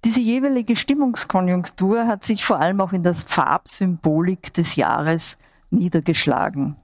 Diese 0.05 0.21
jeweilige 0.21 0.75
Stimmungskonjunktur 0.75 2.07
hat 2.07 2.25
sich 2.25 2.45
vor 2.45 2.59
allem 2.59 2.81
auch 2.81 2.93
in 2.93 3.05
der 3.05 3.15
Farbsymbolik 3.15 4.53
des 4.53 4.75
Jahres 4.75 5.39
niedergeschlagen. 5.71 6.77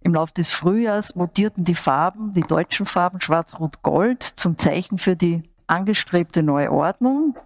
Im 0.00 0.14
Laufe 0.14 0.34
des 0.34 0.52
Frühjahrs 0.52 1.16
mutierten 1.16 1.64
die 1.64 1.74
Farben, 1.74 2.34
die 2.34 2.42
deutschen 2.42 2.84
Farben 2.84 3.20
Schwarz-Rot-Gold 3.20 4.22
zum 4.22 4.58
Zeichen 4.58 4.98
für 4.98 5.16
die 5.16 5.42
angestrebte 5.66 6.42
neue 6.42 6.70
Ordnung 6.70 7.36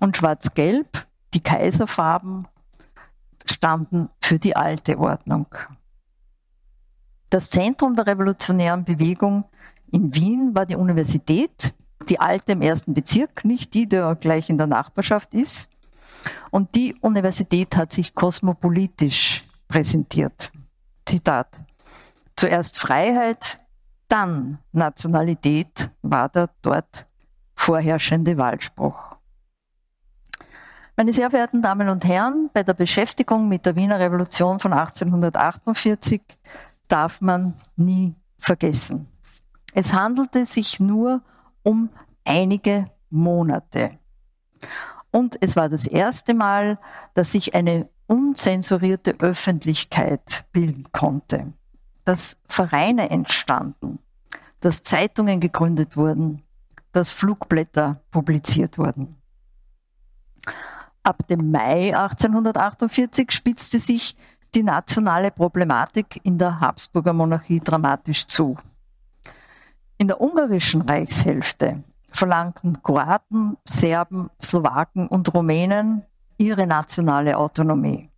und 0.00 0.16
Schwarz-Gelb, 0.16 1.06
die 1.34 1.42
Kaiserfarben, 1.42 2.48
standen 3.44 4.08
für 4.20 4.38
die 4.38 4.56
alte 4.56 4.98
Ordnung. 4.98 5.46
Das 7.28 7.50
Zentrum 7.50 7.94
der 7.94 8.06
revolutionären 8.06 8.84
Bewegung 8.84 9.44
in 9.90 10.14
Wien 10.14 10.54
war 10.54 10.64
die 10.64 10.76
Universität, 10.76 11.74
die 12.08 12.18
alte 12.18 12.52
im 12.52 12.62
ersten 12.62 12.94
Bezirk, 12.94 13.44
nicht 13.44 13.74
die, 13.74 13.86
der 13.86 14.14
gleich 14.14 14.48
in 14.48 14.58
der 14.58 14.66
Nachbarschaft 14.66 15.34
ist. 15.34 15.70
Und 16.50 16.74
die 16.74 16.94
Universität 17.00 17.76
hat 17.76 17.92
sich 17.92 18.14
kosmopolitisch 18.14 19.44
präsentiert. 19.72 20.52
Zitat. 21.06 21.48
Zuerst 22.36 22.78
Freiheit, 22.78 23.58
dann 24.06 24.58
Nationalität 24.72 25.88
war 26.02 26.28
der 26.28 26.50
dort 26.60 27.06
vorherrschende 27.54 28.36
Wahlspruch. 28.36 29.16
Meine 30.94 31.14
sehr 31.14 31.30
verehrten 31.30 31.62
Damen 31.62 31.88
und 31.88 32.04
Herren, 32.04 32.50
bei 32.52 32.62
der 32.62 32.74
Beschäftigung 32.74 33.48
mit 33.48 33.64
der 33.64 33.74
Wiener 33.74 33.98
Revolution 33.98 34.58
von 34.58 34.74
1848 34.74 36.20
darf 36.86 37.22
man 37.22 37.54
nie 37.76 38.14
vergessen. 38.36 39.08
Es 39.72 39.94
handelte 39.94 40.44
sich 40.44 40.80
nur 40.80 41.22
um 41.62 41.88
einige 42.24 42.90
Monate. 43.08 43.98
Und 45.10 45.38
es 45.40 45.56
war 45.56 45.70
das 45.70 45.86
erste 45.86 46.34
Mal, 46.34 46.78
dass 47.14 47.32
sich 47.32 47.54
eine 47.54 47.88
unzensurierte 48.12 49.16
Öffentlichkeit 49.20 50.44
bilden 50.52 50.84
konnte, 50.92 51.54
dass 52.04 52.36
Vereine 52.46 53.08
entstanden, 53.08 54.00
dass 54.60 54.82
Zeitungen 54.82 55.40
gegründet 55.40 55.96
wurden, 55.96 56.42
dass 56.92 57.14
Flugblätter 57.14 58.02
publiziert 58.10 58.76
wurden. 58.76 59.16
Ab 61.02 61.26
dem 61.26 61.50
Mai 61.50 61.96
1848 61.96 63.30
spitzte 63.30 63.78
sich 63.78 64.14
die 64.54 64.62
nationale 64.62 65.30
Problematik 65.30 66.20
in 66.22 66.36
der 66.36 66.60
Habsburger 66.60 67.14
Monarchie 67.14 67.60
dramatisch 67.60 68.26
zu. 68.26 68.58
In 69.96 70.08
der 70.08 70.20
ungarischen 70.20 70.82
Reichshälfte 70.82 71.82
verlangten 72.08 72.82
Kroaten, 72.82 73.56
Serben, 73.64 74.28
Slowaken 74.38 75.08
und 75.08 75.32
Rumänen 75.32 76.04
ihre 76.42 76.66
nationale 76.66 77.38
Autonomie. 77.38 78.10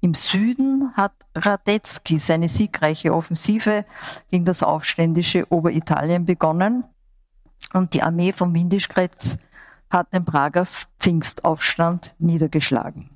Im 0.00 0.12
Süden 0.12 0.90
hat 0.94 1.14
Radetzky 1.34 2.18
seine 2.18 2.48
siegreiche 2.48 3.14
Offensive 3.14 3.86
gegen 4.30 4.44
das 4.44 4.62
aufständische 4.62 5.50
Oberitalien 5.50 6.26
begonnen 6.26 6.84
und 7.72 7.94
die 7.94 8.02
Armee 8.02 8.32
von 8.34 8.54
Windischgrätz 8.54 9.38
hat 9.88 10.12
den 10.12 10.26
Prager 10.26 10.66
Pfingstaufstand 10.66 12.14
niedergeschlagen. 12.18 13.08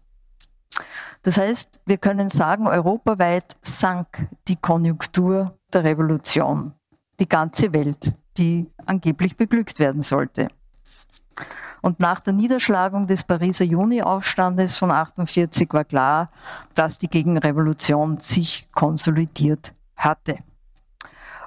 Das 1.22 1.36
heißt, 1.36 1.80
wir 1.84 1.98
können 1.98 2.30
sagen, 2.30 2.66
europaweit 2.66 3.56
sank 3.60 4.26
die 4.46 4.56
Konjunktur 4.56 5.58
der 5.72 5.84
Revolution. 5.84 6.72
Die 7.20 7.28
ganze 7.28 7.74
Welt, 7.74 8.14
die 8.38 8.70
angeblich 8.86 9.36
beglückt 9.36 9.78
werden 9.78 10.00
sollte. 10.00 10.48
Und 11.82 12.00
nach 12.00 12.20
der 12.20 12.32
Niederschlagung 12.32 13.06
des 13.06 13.24
Pariser 13.24 13.64
Juni-Aufstandes 13.64 14.76
von 14.76 14.90
48 14.90 15.72
war 15.72 15.84
klar, 15.84 16.30
dass 16.74 16.98
die 16.98 17.08
Gegenrevolution 17.08 18.20
sich 18.20 18.68
konsolidiert 18.72 19.74
hatte. 19.96 20.38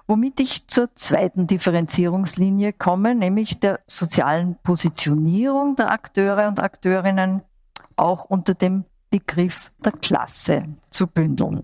Womit 0.08 0.40
ich 0.40 0.68
zur 0.68 0.94
zweiten 0.96 1.48
Differenzierungslinie 1.48 2.74
komme, 2.74 3.16
nämlich 3.16 3.60
der 3.60 3.80
sozialen 3.88 4.58
Positionierung 4.64 5.76
der 5.76 5.92
Akteure 5.92 6.48
und 6.48 6.60
Akteurinnen, 6.60 7.44
auch 7.96 8.26
unter 8.26 8.54
dem 8.54 8.86
Begriff 9.10 9.72
der 9.84 9.92
Klasse 9.94 10.66
zu 10.90 11.08
bündeln. 11.08 11.64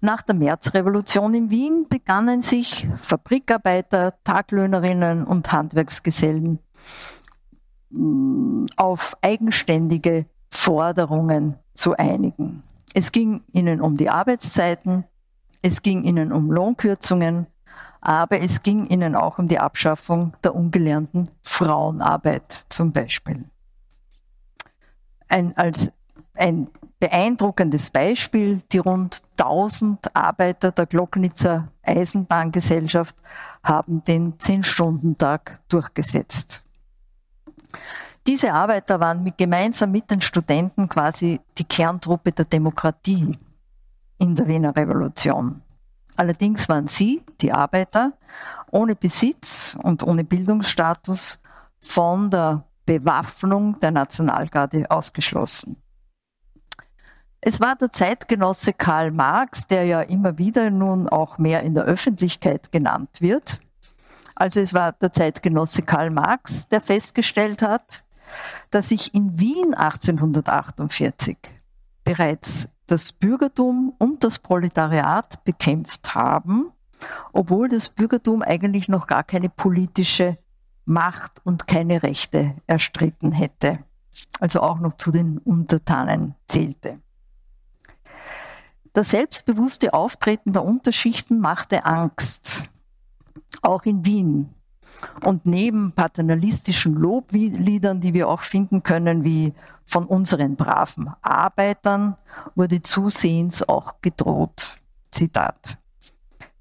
Nach 0.00 0.22
der 0.22 0.36
Märzrevolution 0.36 1.34
in 1.34 1.50
Wien 1.50 1.86
begannen 1.88 2.40
sich 2.40 2.86
Fabrikarbeiter, 2.96 4.14
Taglöhnerinnen 4.22 5.24
und 5.24 5.50
Handwerksgesellen 5.50 6.60
mm, 7.90 8.66
auf 8.76 9.16
eigenständige 9.22 10.26
Forderungen 10.50 11.56
zu 11.74 11.96
einigen. 11.96 12.62
Es 12.94 13.10
ging 13.10 13.42
ihnen 13.52 13.80
um 13.80 13.96
die 13.96 14.08
Arbeitszeiten, 14.08 15.04
es 15.62 15.82
ging 15.82 16.04
ihnen 16.04 16.32
um 16.32 16.52
Lohnkürzungen, 16.52 17.48
aber 18.00 18.40
es 18.40 18.62
ging 18.62 18.86
ihnen 18.86 19.16
auch 19.16 19.38
um 19.38 19.48
die 19.48 19.58
Abschaffung 19.58 20.32
der 20.44 20.54
ungelernten 20.54 21.28
Frauenarbeit 21.42 22.66
zum 22.68 22.92
Beispiel. 22.92 23.44
Ein, 25.28 25.56
als 25.56 25.92
ein 26.34 26.68
beeindruckendes 27.00 27.90
Beispiel, 27.90 28.62
die 28.72 28.78
rund 28.78 29.22
1000 29.38 30.14
Arbeiter 30.16 30.72
der 30.72 30.86
Glocknitzer 30.86 31.68
Eisenbahngesellschaft 31.82 33.16
haben 33.62 34.02
den 34.04 34.34
10-Stunden-Tag 34.38 35.60
durchgesetzt. 35.68 36.64
Diese 38.26 38.52
Arbeiter 38.52 39.00
waren 39.00 39.22
mit, 39.22 39.38
gemeinsam 39.38 39.92
mit 39.92 40.10
den 40.10 40.20
Studenten 40.20 40.88
quasi 40.88 41.40
die 41.56 41.64
Kerntruppe 41.64 42.32
der 42.32 42.44
Demokratie 42.44 43.38
in 44.18 44.34
der 44.34 44.48
Wiener 44.48 44.76
Revolution. 44.76 45.62
Allerdings 46.16 46.68
waren 46.68 46.88
sie, 46.88 47.22
die 47.40 47.52
Arbeiter, 47.52 48.12
ohne 48.70 48.96
Besitz 48.96 49.78
und 49.82 50.02
ohne 50.02 50.24
Bildungsstatus 50.24 51.40
von 51.80 52.28
der 52.28 52.64
Bewaffnung 52.84 53.78
der 53.80 53.92
Nationalgarde 53.92 54.90
ausgeschlossen. 54.90 55.76
Es 57.40 57.60
war 57.60 57.76
der 57.76 57.92
Zeitgenosse 57.92 58.72
Karl 58.72 59.12
Marx, 59.12 59.68
der 59.68 59.84
ja 59.84 60.00
immer 60.02 60.38
wieder 60.38 60.70
nun 60.70 61.08
auch 61.08 61.38
mehr 61.38 61.62
in 61.62 61.74
der 61.74 61.84
Öffentlichkeit 61.84 62.72
genannt 62.72 63.20
wird. 63.20 63.60
Also 64.34 64.60
es 64.60 64.74
war 64.74 64.92
der 64.92 65.12
Zeitgenosse 65.12 65.82
Karl 65.82 66.10
Marx, 66.10 66.68
der 66.68 66.80
festgestellt 66.80 67.62
hat, 67.62 68.04
dass 68.70 68.88
sich 68.88 69.14
in 69.14 69.38
Wien 69.38 69.74
1848 69.74 71.36
bereits 72.04 72.68
das 72.86 73.12
Bürgertum 73.12 73.94
und 73.98 74.24
das 74.24 74.38
Proletariat 74.38 75.44
bekämpft 75.44 76.14
haben, 76.14 76.72
obwohl 77.32 77.68
das 77.68 77.88
Bürgertum 77.88 78.42
eigentlich 78.42 78.88
noch 78.88 79.06
gar 79.06 79.22
keine 79.22 79.48
politische 79.48 80.38
Macht 80.84 81.40
und 81.44 81.66
keine 81.66 82.02
Rechte 82.02 82.54
erstritten 82.66 83.30
hätte, 83.30 83.78
also 84.40 84.60
auch 84.60 84.80
noch 84.80 84.94
zu 84.94 85.12
den 85.12 85.38
Untertanen 85.38 86.34
zählte. 86.46 87.00
Das 88.98 89.10
selbstbewusste 89.10 89.94
Auftreten 89.94 90.52
der 90.52 90.64
Unterschichten 90.64 91.38
machte 91.38 91.84
Angst, 91.84 92.64
auch 93.62 93.84
in 93.84 94.04
Wien. 94.04 94.52
Und 95.22 95.46
neben 95.46 95.92
paternalistischen 95.92 96.96
Lobliedern, 96.96 98.00
die 98.00 98.12
wir 98.12 98.28
auch 98.28 98.40
finden 98.40 98.82
können, 98.82 99.22
wie 99.22 99.54
von 99.84 100.04
unseren 100.04 100.56
braven 100.56 101.12
Arbeitern, 101.22 102.16
wurde 102.56 102.82
zusehends 102.82 103.62
auch 103.68 104.00
gedroht. 104.02 104.78
Zitat. 105.12 105.78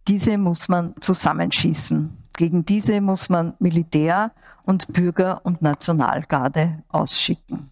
Diese 0.07 0.37
muss 0.37 0.69
man 0.69 0.93
zusammenschießen. 1.01 2.23
Gegen 2.33 2.63
diese 2.63 3.01
muss 3.01 3.29
man 3.29 3.55
Militär 3.57 4.31
und 4.61 4.93
Bürger- 4.93 5.43
und 5.43 5.63
Nationalgarde 5.63 6.83
ausschicken. 6.89 7.71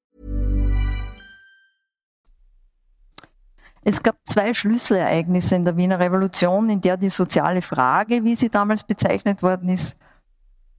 Es 3.83 4.03
gab 4.03 4.17
zwei 4.25 4.53
Schlüsselereignisse 4.53 5.55
in 5.55 5.65
der 5.65 5.75
Wiener 5.75 5.99
Revolution, 5.99 6.69
in 6.69 6.81
der 6.81 6.97
die 6.97 7.09
soziale 7.09 7.61
Frage, 7.61 8.23
wie 8.23 8.35
sie 8.35 8.49
damals 8.49 8.83
bezeichnet 8.83 9.41
worden 9.41 9.69
ist, 9.69 9.97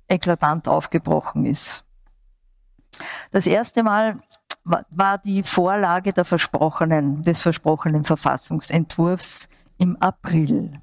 eklatant 0.08 0.68
aufgebrochen 0.68 1.44
ist. 1.46 1.84
Das 3.30 3.46
erste 3.46 3.82
Mal 3.82 4.18
war 4.64 5.18
die 5.18 5.42
Vorlage 5.42 6.12
der 6.12 6.24
versprochenen, 6.24 7.22
des 7.22 7.40
versprochenen 7.40 8.04
Verfassungsentwurfs 8.04 9.48
im 9.78 9.96
April. 9.96 10.80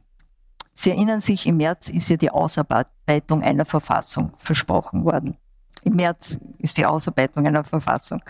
Sie 0.74 0.92
erinnern 0.92 1.22
sich, 1.22 1.46
im 1.46 1.58
März 1.58 1.90
ist 1.90 2.10
ja 2.10 2.18
die 2.18 2.32
Ausarbeitung 2.32 3.44
einer 3.44 3.66
Verfassung 3.66 4.34
versprochen 4.38 5.06
worden. 5.06 5.38
Im 5.84 5.96
März 5.96 6.40
ist 6.58 6.78
die 6.78 6.86
Ausarbeitung 6.86 7.48
einer 7.48 7.64
Verfassung 7.64 8.22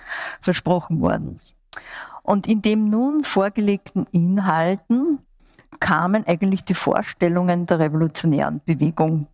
versprochen 0.41 1.01
worden. 1.01 1.39
Und 2.29 2.45
in 2.45 2.61
dem 2.61 2.89
nun 2.89 3.23
vorgelegten 3.23 4.05
Inhalten 4.11 5.17
kamen 5.79 6.27
eigentlich 6.27 6.63
die 6.63 6.75
Vorstellungen 6.75 7.65
der 7.65 7.79
revolutionären 7.79 8.61
Bewegung 8.63 9.25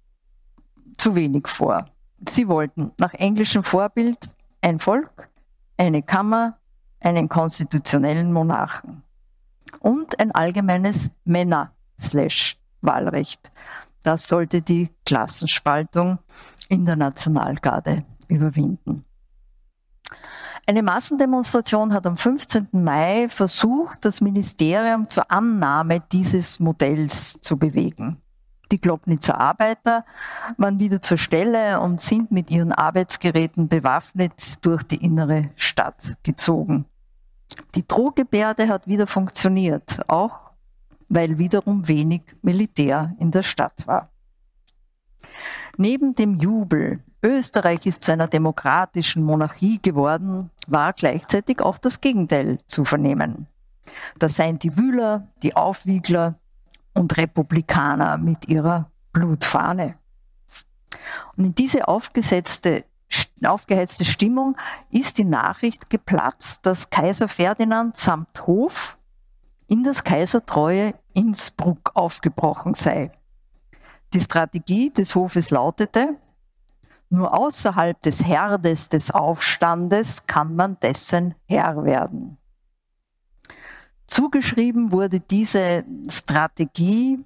zu 0.96 1.14
wenig 1.14 1.50
vor. 1.50 1.88
Sie 2.26 2.48
wollten 2.48 2.94
nach 2.98 3.14
englischem 3.14 3.66
Vorbild 3.66 4.34
ein 4.62 4.80
Volk, 4.80 5.28
eine 5.76 6.04
Kammer, 6.04 6.58
einen 7.02 7.28
konstitutionellen 7.28 8.32
Monarchen 8.32 9.04
und 9.80 10.18
ein 10.22 10.32
allgemeines 10.32 11.12
Männer-Wahlrecht. 11.26 13.52
Das 14.04 14.26
sollte 14.26 14.62
die 14.62 14.90
Klassenspaltung 15.06 16.20
in 16.70 16.86
der 16.86 16.96
Nationalgarde 16.96 18.06
überwinden. 18.30 19.04
Eine 20.68 20.82
Massendemonstration 20.82 21.94
hat 21.94 22.08
am 22.08 22.18
15. 22.18 22.70
Mai 22.72 23.28
versucht, 23.30 24.04
das 24.04 24.20
Ministerium 24.20 25.08
zur 25.08 25.30
Annahme 25.30 26.02
dieses 26.12 26.60
Modells 26.60 27.40
zu 27.40 27.58
bewegen. 27.58 28.20
Die 28.72 28.82
Globnitzer 28.82 29.40
Arbeiter 29.40 30.06
waren 30.58 30.80
wieder 30.80 31.04
zur 31.04 31.20
Stelle 31.20 31.80
und 31.82 32.02
sind 32.02 32.32
mit 32.32 32.50
ihren 32.50 32.72
Arbeitsgeräten 32.72 33.68
bewaffnet 33.68 34.66
durch 34.66 34.82
die 34.82 35.04
innere 35.04 35.52
Stadt 35.56 36.18
gezogen. 36.24 36.86
Die 37.76 37.88
Drohgebärde 37.88 38.68
hat 38.68 38.88
wieder 38.88 39.06
funktioniert, 39.06 40.10
auch 40.10 40.50
weil 41.10 41.38
wiederum 41.38 41.88
wenig 41.88 42.24
Militär 42.42 43.14
in 43.20 43.30
der 43.30 43.44
Stadt 43.44 43.86
war. 43.86 44.10
Neben 45.78 46.16
dem 46.16 46.40
Jubel, 46.40 47.04
Österreich 47.26 47.86
ist 47.86 48.04
zu 48.04 48.12
einer 48.12 48.28
demokratischen 48.28 49.24
Monarchie 49.24 49.82
geworden, 49.82 50.52
war 50.68 50.94
gleichzeitig 50.94 51.60
auch 51.60 51.80
das 51.80 52.00
Gegenteil 52.00 52.60
zu 52.68 52.86
vernehmen. 52.86 53.48
Das 54.20 54.36
seien 54.36 54.60
die 54.60 54.78
Wühler, 54.78 55.28
die 55.42 55.56
Aufwiegler 55.56 56.36
und 56.94 57.18
Republikaner 57.18 58.18
mit 58.18 58.48
ihrer 58.48 58.92
Blutfahne. 59.12 59.96
Und 61.36 61.46
in 61.46 61.56
diese 61.56 61.88
aufgesetzte, 61.88 62.86
aufgeheizte 63.44 64.06
Stimmung 64.06 64.56
ist 64.92 65.18
die 65.18 65.26
Nachricht 65.26 65.90
geplatzt, 65.90 66.66
dass 66.66 66.90
Kaiser 66.90 67.28
Ferdinand 67.28 67.98
samt 67.98 68.46
Hof 68.46 68.98
in 69.68 69.84
das 69.84 70.04
kaisertreue 70.04 70.94
Innsbruck 71.14 71.92
aufgebrochen 71.96 72.76
sei. 72.76 73.12
Die 74.14 74.22
Strategie 74.22 74.92
des 74.92 75.16
Hofes 75.16 75.50
lautete, 75.50 76.18
nur 77.16 77.34
außerhalb 77.34 78.02
des 78.02 78.26
Herdes 78.26 78.90
des 78.90 79.12
Aufstandes 79.12 80.28
kann 80.28 80.56
man 80.56 80.78
dessen 80.80 81.36
Herr 81.46 81.84
werden. 81.84 82.38
Zugeschrieben 84.08 84.92
wurde 84.92 85.20
diese 85.20 85.84
Strategie 86.10 87.20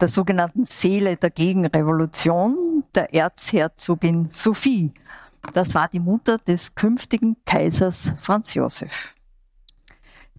der 0.00 0.08
sogenannten 0.08 0.64
Seele 0.64 1.16
der 1.16 1.30
Gegenrevolution 1.30 2.84
der 2.94 3.12
Erzherzogin 3.12 4.28
Sophie. 4.28 4.92
Das 5.54 5.74
war 5.74 5.88
die 5.88 6.00
Mutter 6.00 6.38
des 6.38 6.74
künftigen 6.74 7.36
Kaisers 7.44 8.12
Franz 8.20 8.54
Josef. 8.54 9.14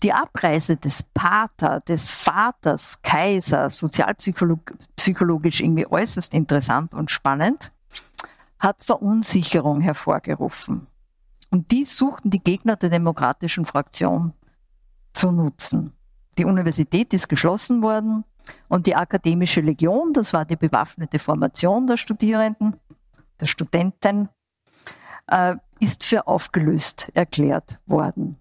Die 0.02 0.14
Abreise 0.14 0.78
des 0.78 1.04
Pater, 1.04 1.82
des 1.82 2.10
Vaters 2.10 3.02
Kaiser, 3.02 3.70
sozialpsychologisch 3.70 5.60
irgendwie 5.60 5.88
äußerst 5.88 6.34
interessant 6.34 6.94
und 6.94 7.12
spannend, 7.12 7.74
hat 8.60 8.84
Verunsicherung 8.84 9.82
hervorgerufen. 9.82 10.88
Und 11.50 11.72
dies 11.72 11.96
suchten 11.96 12.30
die 12.30 12.44
Gegner 12.44 12.76
der 12.76 12.90
demokratischen 12.90 13.66
Fraktion 13.66 14.34
zu 15.14 15.32
nutzen. 15.32 15.94
Die 16.38 16.46
Universität 16.46 17.14
ist 17.14 17.28
geschlossen 17.28 17.82
worden 17.82 18.24
und 18.68 18.86
die 18.86 18.96
Akademische 18.96 19.62
Legion, 19.62 20.14
das 20.14 20.34
war 20.34 20.46
die 20.46 20.56
bewaffnete 20.56 21.20
Formation 21.20 21.88
der 21.88 21.98
Studierenden, 21.98 22.76
der 23.40 23.48
Studenten, 23.48 24.30
äh, 25.28 25.56
ist 25.80 26.04
für 26.04 26.28
aufgelöst 26.28 27.10
erklärt 27.14 27.80
worden. 27.86 28.38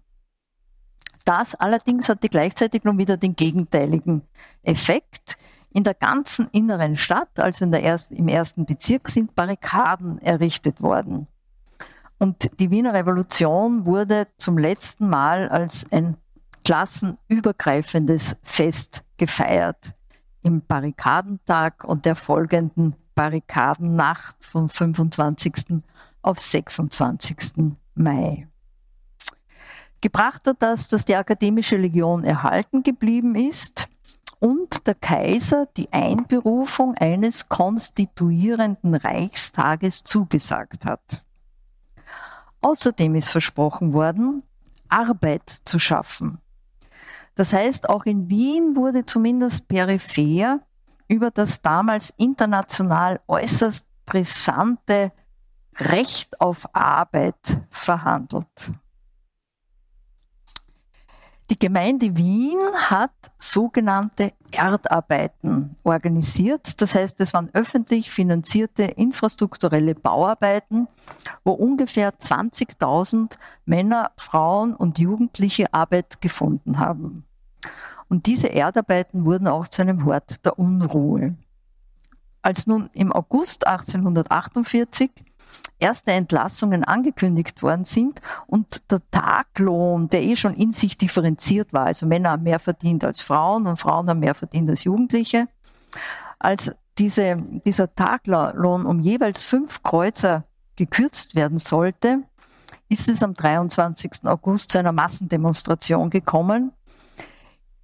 Das 1.25 1.55
allerdings 1.55 2.09
hatte 2.09 2.29
gleichzeitig 2.29 2.83
nun 2.83 2.97
wieder 2.97 3.17
den 3.17 3.35
gegenteiligen 3.35 4.23
Effekt. 4.63 5.37
In 5.71 5.83
der 5.83 5.93
ganzen 5.93 6.49
inneren 6.51 6.97
Stadt, 6.97 7.39
also 7.39 7.63
in 7.63 7.71
der 7.71 7.83
ersten, 7.83 8.15
im 8.15 8.27
ersten 8.27 8.65
Bezirk, 8.65 9.07
sind 9.07 9.35
Barrikaden 9.35 10.19
errichtet 10.19 10.81
worden. 10.81 11.27
Und 12.17 12.49
die 12.59 12.71
Wiener 12.71 12.93
Revolution 12.93 13.85
wurde 13.85 14.27
zum 14.37 14.57
letzten 14.57 15.07
Mal 15.09 15.47
als 15.47 15.89
ein 15.91 16.17
klassenübergreifendes 16.65 18.37
Fest 18.41 19.03
gefeiert. 19.17 19.93
Im 20.41 20.65
Barrikadentag 20.65 21.83
und 21.83 22.05
der 22.05 22.15
folgenden 22.15 22.95
Barrikadennacht 23.13 24.45
vom 24.45 24.69
25. 24.69 25.81
auf 26.21 26.39
26. 26.39 27.75
Mai. 27.95 28.47
Gebracht 30.01 30.47
hat 30.47 30.61
das, 30.61 30.87
dass 30.87 31.05
die 31.05 31.15
akademische 31.15 31.77
Legion 31.77 32.23
erhalten 32.23 32.83
geblieben 32.83 33.35
ist 33.35 33.88
und 34.39 34.87
der 34.87 34.95
Kaiser 34.95 35.67
die 35.77 35.91
Einberufung 35.91 36.95
eines 36.95 37.49
konstituierenden 37.49 38.95
Reichstages 38.95 40.03
zugesagt 40.03 40.85
hat. 40.85 41.23
Außerdem 42.61 43.15
ist 43.15 43.29
versprochen 43.29 43.93
worden, 43.93 44.43
Arbeit 44.87 45.49
zu 45.49 45.79
schaffen. 45.79 46.39
Das 47.35 47.53
heißt, 47.53 47.89
auch 47.89 48.05
in 48.05 48.29
Wien 48.29 48.75
wurde 48.75 49.05
zumindest 49.05 49.67
peripher 49.67 50.59
über 51.07 51.31
das 51.31 51.61
damals 51.61 52.13
international 52.17 53.21
äußerst 53.27 53.85
brisante 54.05 55.11
Recht 55.77 56.41
auf 56.41 56.67
Arbeit 56.73 57.61
verhandelt. 57.69 58.73
Die 61.49 61.57
Gemeinde 61.57 62.15
Wien 62.15 62.59
hat 62.75 63.11
sogenannte 63.37 64.33
Erdarbeiten 64.51 65.75
organisiert. 65.83 66.79
Das 66.79 66.93
heißt, 66.93 67.19
es 67.21 67.33
waren 67.33 67.49
öffentlich 67.53 68.11
finanzierte 68.11 68.83
infrastrukturelle 68.83 69.95
Bauarbeiten, 69.95 70.87
wo 71.43 71.53
ungefähr 71.53 72.13
20.000 72.13 73.39
Männer, 73.65 74.11
Frauen 74.17 74.75
und 74.75 74.99
Jugendliche 74.99 75.73
Arbeit 75.73 76.21
gefunden 76.21 76.77
haben. 76.77 77.25
Und 78.09 78.27
diese 78.27 78.47
Erdarbeiten 78.47 79.25
wurden 79.25 79.47
auch 79.47 79.67
zu 79.67 79.81
einem 79.81 80.05
Hort 80.05 80.45
der 80.45 80.59
Unruhe. 80.59 81.35
Als 82.43 82.67
nun 82.67 82.91
im 82.93 83.11
August 83.11 83.65
1848 83.65 85.11
erste 85.79 86.11
Entlassungen 86.11 86.83
angekündigt 86.83 87.63
worden 87.63 87.85
sind 87.85 88.21
und 88.47 88.91
der 88.91 89.01
Taglohn, 89.11 90.09
der 90.09 90.23
eh 90.23 90.35
schon 90.35 90.53
in 90.53 90.71
sich 90.71 90.97
differenziert 90.97 91.73
war, 91.73 91.85
also 91.85 92.05
Männer 92.05 92.31
haben 92.31 92.43
mehr 92.43 92.59
verdient 92.59 93.03
als 93.03 93.21
Frauen 93.21 93.65
und 93.65 93.77
Frauen 93.77 94.09
haben 94.09 94.19
mehr 94.19 94.35
verdient 94.35 94.69
als 94.69 94.83
Jugendliche, 94.83 95.47
als 96.37 96.71
diese, 96.97 97.37
dieser 97.65 97.93
Taglohn 97.95 98.85
um 98.85 98.99
jeweils 98.99 99.45
fünf 99.45 99.83
Kreuzer 99.83 100.43
gekürzt 100.75 101.35
werden 101.35 101.57
sollte, 101.57 102.23
ist 102.89 103.07
es 103.07 103.23
am 103.23 103.33
23. 103.33 104.25
August 104.25 104.71
zu 104.71 104.79
einer 104.79 104.91
Massendemonstration 104.91 106.09
gekommen, 106.09 106.71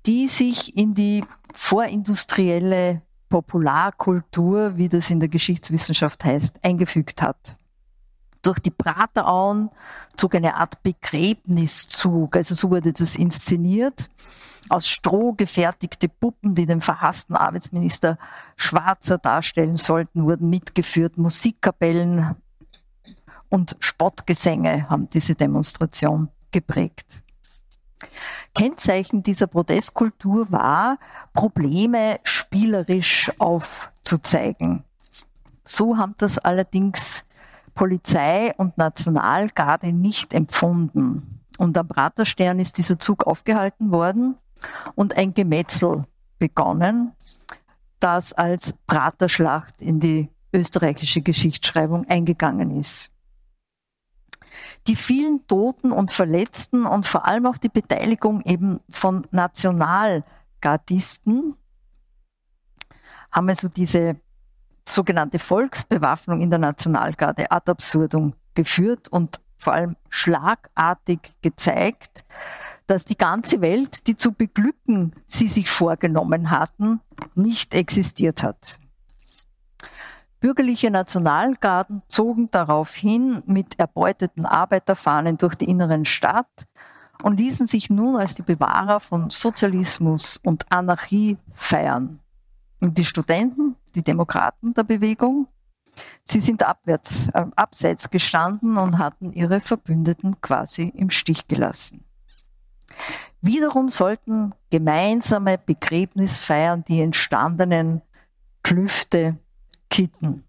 die 0.06 0.28
sich 0.28 0.76
in 0.76 0.94
die 0.94 1.24
vorindustrielle 1.54 3.02
Popularkultur, 3.36 4.78
wie 4.78 4.88
das 4.88 5.10
in 5.10 5.20
der 5.20 5.28
Geschichtswissenschaft 5.28 6.24
heißt, 6.24 6.64
eingefügt 6.64 7.22
hat. 7.22 7.58
Durch 8.42 8.60
die 8.60 8.72
Praterauen 8.72 9.72
zog 10.16 10.36
eine 10.36 10.56
Art 10.56 10.82
Begräbniszug, 10.84 12.38
also 12.38 12.56
so 12.56 12.70
wurde 12.70 12.94
das 12.94 13.18
inszeniert. 13.18 14.10
Aus 14.70 14.88
Stroh 14.88 15.34
gefertigte 15.34 16.08
Puppen, 16.08 16.56
die 16.56 16.66
den 16.66 16.80
verhassten 16.80 17.36
Arbeitsminister 17.36 18.18
Schwarzer 18.56 19.18
darstellen 19.18 19.76
sollten, 19.76 20.24
wurden 20.24 20.50
mitgeführt. 20.50 21.18
Musikkapellen 21.18 22.38
und 23.50 23.76
Spottgesänge 23.82 24.90
haben 24.90 25.10
diese 25.10 25.36
Demonstration 25.36 26.30
geprägt. 26.52 27.22
Kennzeichen 28.54 29.24
dieser 29.24 29.48
Protestkultur 29.48 30.52
war, 30.52 30.98
Probleme 31.34 32.20
spielerisch 32.24 33.32
aufzuzeigen. 33.38 34.84
So 35.64 35.98
haben 35.98 36.16
das 36.18 36.38
allerdings 36.38 37.26
Polizei 37.74 38.54
und 38.58 38.78
Nationalgarde 38.78 39.92
nicht 39.92 40.34
empfunden. 40.34 41.42
Und 41.58 41.78
am 41.78 41.88
Praterstern 41.88 42.60
ist 42.60 42.78
dieser 42.78 43.00
Zug 43.00 43.26
aufgehalten 43.28 43.92
worden 43.92 44.36
und 44.96 45.18
ein 45.18 45.34
Gemetzel 45.34 46.04
begonnen, 46.40 47.14
das 48.00 48.34
als 48.34 48.74
Praterschlacht 48.88 49.82
in 49.82 50.00
die 50.00 50.30
österreichische 50.54 51.22
Geschichtsschreibung 51.22 52.08
eingegangen 52.08 52.78
ist 52.78 53.15
die 54.88 54.96
vielen 54.96 55.46
Toten 55.48 55.92
und 55.92 56.12
Verletzten 56.12 56.86
und 56.86 57.06
vor 57.06 57.26
allem 57.26 57.46
auch 57.46 57.58
die 57.58 57.70
Beteiligung 57.70 58.42
eben 58.42 58.80
von 58.90 59.28
Nationalgardisten 59.32 61.56
haben 63.36 63.50
also 63.50 63.68
diese 63.68 64.16
sogenannte 64.88 65.40
Volksbewaffnung 65.40 66.40
in 66.40 66.50
der 66.50 66.60
Nationalgarde 66.60 67.52
ad 67.52 67.70
absurdum 67.70 68.34
geführt 68.54 69.10
und 69.10 69.42
vor 69.58 69.74
allem 69.74 69.98
schlagartig 70.10 71.20
gezeigt, 71.42 72.24
dass 72.88 73.04
die 73.04 73.18
ganze 73.18 73.62
Welt, 73.62 74.08
die 74.08 74.16
zu 74.16 74.32
beglücken 74.32 75.14
sie 75.26 75.48
sich 75.48 75.70
vorgenommen 75.70 76.52
hatten, 76.52 77.02
nicht 77.34 77.74
existiert 77.74 78.44
hat. 78.44 78.80
Bürgerliche 80.46 80.92
Nationalgarden 80.92 82.04
zogen 82.08 82.52
daraufhin 82.52 83.42
mit 83.48 83.80
erbeuteten 83.80 84.46
Arbeiterfahnen 84.46 85.38
durch 85.38 85.56
die 85.56 85.66
inneren 85.66 86.06
Stadt 86.06 86.68
und 87.24 87.40
ließen 87.40 87.66
sich 87.66 87.90
nun 87.90 88.16
als 88.16 88.36
die 88.36 88.44
Bewahrer 88.44 89.00
von 89.00 89.32
Sozialismus 89.32 90.38
und 90.38 90.72
Anarchie 90.72 91.40
feiern. 91.52 92.20
Und 92.80 93.00
die 93.00 93.06
Studenten, 93.06 93.76
die 93.96 94.04
Demokraten 94.04 94.76
der 94.76 94.84
Bewegung, 94.84 95.48
sie 96.24 96.42
sind 96.42 96.62
abwärts, 96.62 97.28
äh, 97.30 97.48
abseits 97.56 98.12
gestanden 98.12 98.78
und 98.78 99.00
hatten 99.00 99.34
ihre 99.34 99.62
Verbündeten 99.62 100.42
quasi 100.42 100.94
im 100.96 101.10
Stich 101.10 101.48
gelassen. 101.48 102.04
Wiederum 103.42 103.90
sollten 103.90 104.54
gemeinsame 104.70 105.58
Begräbnisfeiern 105.58 106.84
die 106.84 107.02
entstandenen 107.02 108.04
Klüfte 108.62 109.40
kitten. 109.90 110.44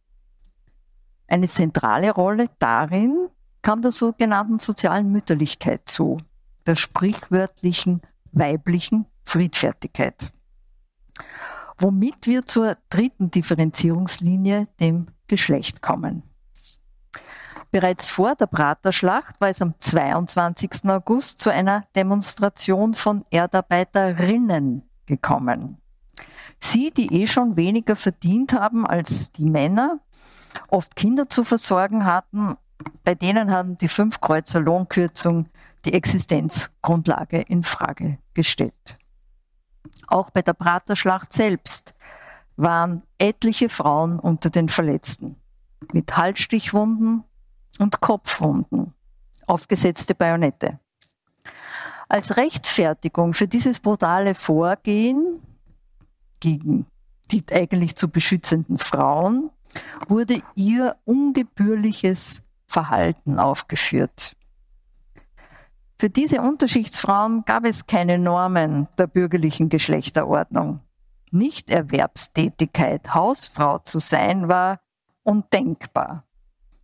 Eine 1.28 1.48
zentrale 1.48 2.12
Rolle 2.12 2.48
darin 2.58 3.28
kam 3.62 3.82
der 3.82 3.92
sogenannten 3.92 4.58
sozialen 4.58 5.10
Mütterlichkeit 5.10 5.88
zu, 5.88 6.18
der 6.66 6.76
sprichwörtlichen 6.76 8.00
weiblichen 8.32 9.06
Friedfertigkeit. 9.24 10.32
Womit 11.78 12.26
wir 12.26 12.46
zur 12.46 12.76
dritten 12.88 13.30
Differenzierungslinie, 13.30 14.68
dem 14.80 15.08
Geschlecht 15.26 15.82
kommen. 15.82 16.22
Bereits 17.70 18.08
vor 18.08 18.36
der 18.36 18.46
Praterschlacht 18.46 19.40
war 19.40 19.48
es 19.48 19.60
am 19.60 19.74
22. 19.78 20.84
August 20.84 21.40
zu 21.40 21.50
einer 21.50 21.84
Demonstration 21.94 22.94
von 22.94 23.24
Erdarbeiterinnen 23.30 24.88
gekommen. 25.04 25.78
Sie, 26.58 26.90
die 26.90 27.22
eh 27.22 27.26
schon 27.26 27.56
weniger 27.56 27.96
verdient 27.96 28.52
haben 28.52 28.86
als 28.86 29.32
die 29.32 29.44
Männer, 29.44 30.00
oft 30.68 30.96
Kinder 30.96 31.28
zu 31.28 31.44
versorgen 31.44 32.04
hatten, 32.04 32.56
bei 33.04 33.14
denen 33.14 33.50
haben 33.50 33.78
die 33.78 33.88
fünf 33.88 34.20
Kreuzer 34.20 34.60
Lohnkürzung 34.60 35.48
die 35.84 35.92
Existenzgrundlage 35.92 37.40
in 37.42 37.62
Frage 37.62 38.18
gestellt. 38.34 38.98
Auch 40.08 40.30
bei 40.30 40.42
der 40.42 40.52
Praterschlacht 40.52 41.32
selbst 41.32 41.94
waren 42.56 43.02
etliche 43.18 43.68
Frauen 43.68 44.18
unter 44.18 44.50
den 44.50 44.68
Verletzten 44.68 45.36
mit 45.92 46.16
Halsstichwunden 46.16 47.24
und 47.78 48.00
Kopfwunden, 48.00 48.94
aufgesetzte 49.46 50.14
Bajonette. 50.14 50.78
Als 52.08 52.36
Rechtfertigung 52.36 53.34
für 53.34 53.48
dieses 53.48 53.80
brutale 53.80 54.34
Vorgehen 54.34 55.35
gegen 56.40 56.86
die 57.30 57.44
eigentlich 57.52 57.96
zu 57.96 58.08
beschützenden 58.08 58.78
Frauen 58.78 59.50
wurde 60.08 60.42
ihr 60.54 60.96
ungebührliches 61.04 62.42
Verhalten 62.66 63.38
aufgeführt. 63.38 64.36
Für 65.98 66.10
diese 66.10 66.42
Unterschichtsfrauen 66.42 67.44
gab 67.46 67.64
es 67.64 67.86
keine 67.86 68.18
Normen 68.18 68.86
der 68.98 69.06
bürgerlichen 69.06 69.68
Geschlechterordnung. 69.68 70.80
Nichterwerbstätigkeit, 71.30 73.14
Hausfrau 73.14 73.78
zu 73.78 73.98
sein, 73.98 74.48
war 74.48 74.80
undenkbar. 75.22 76.24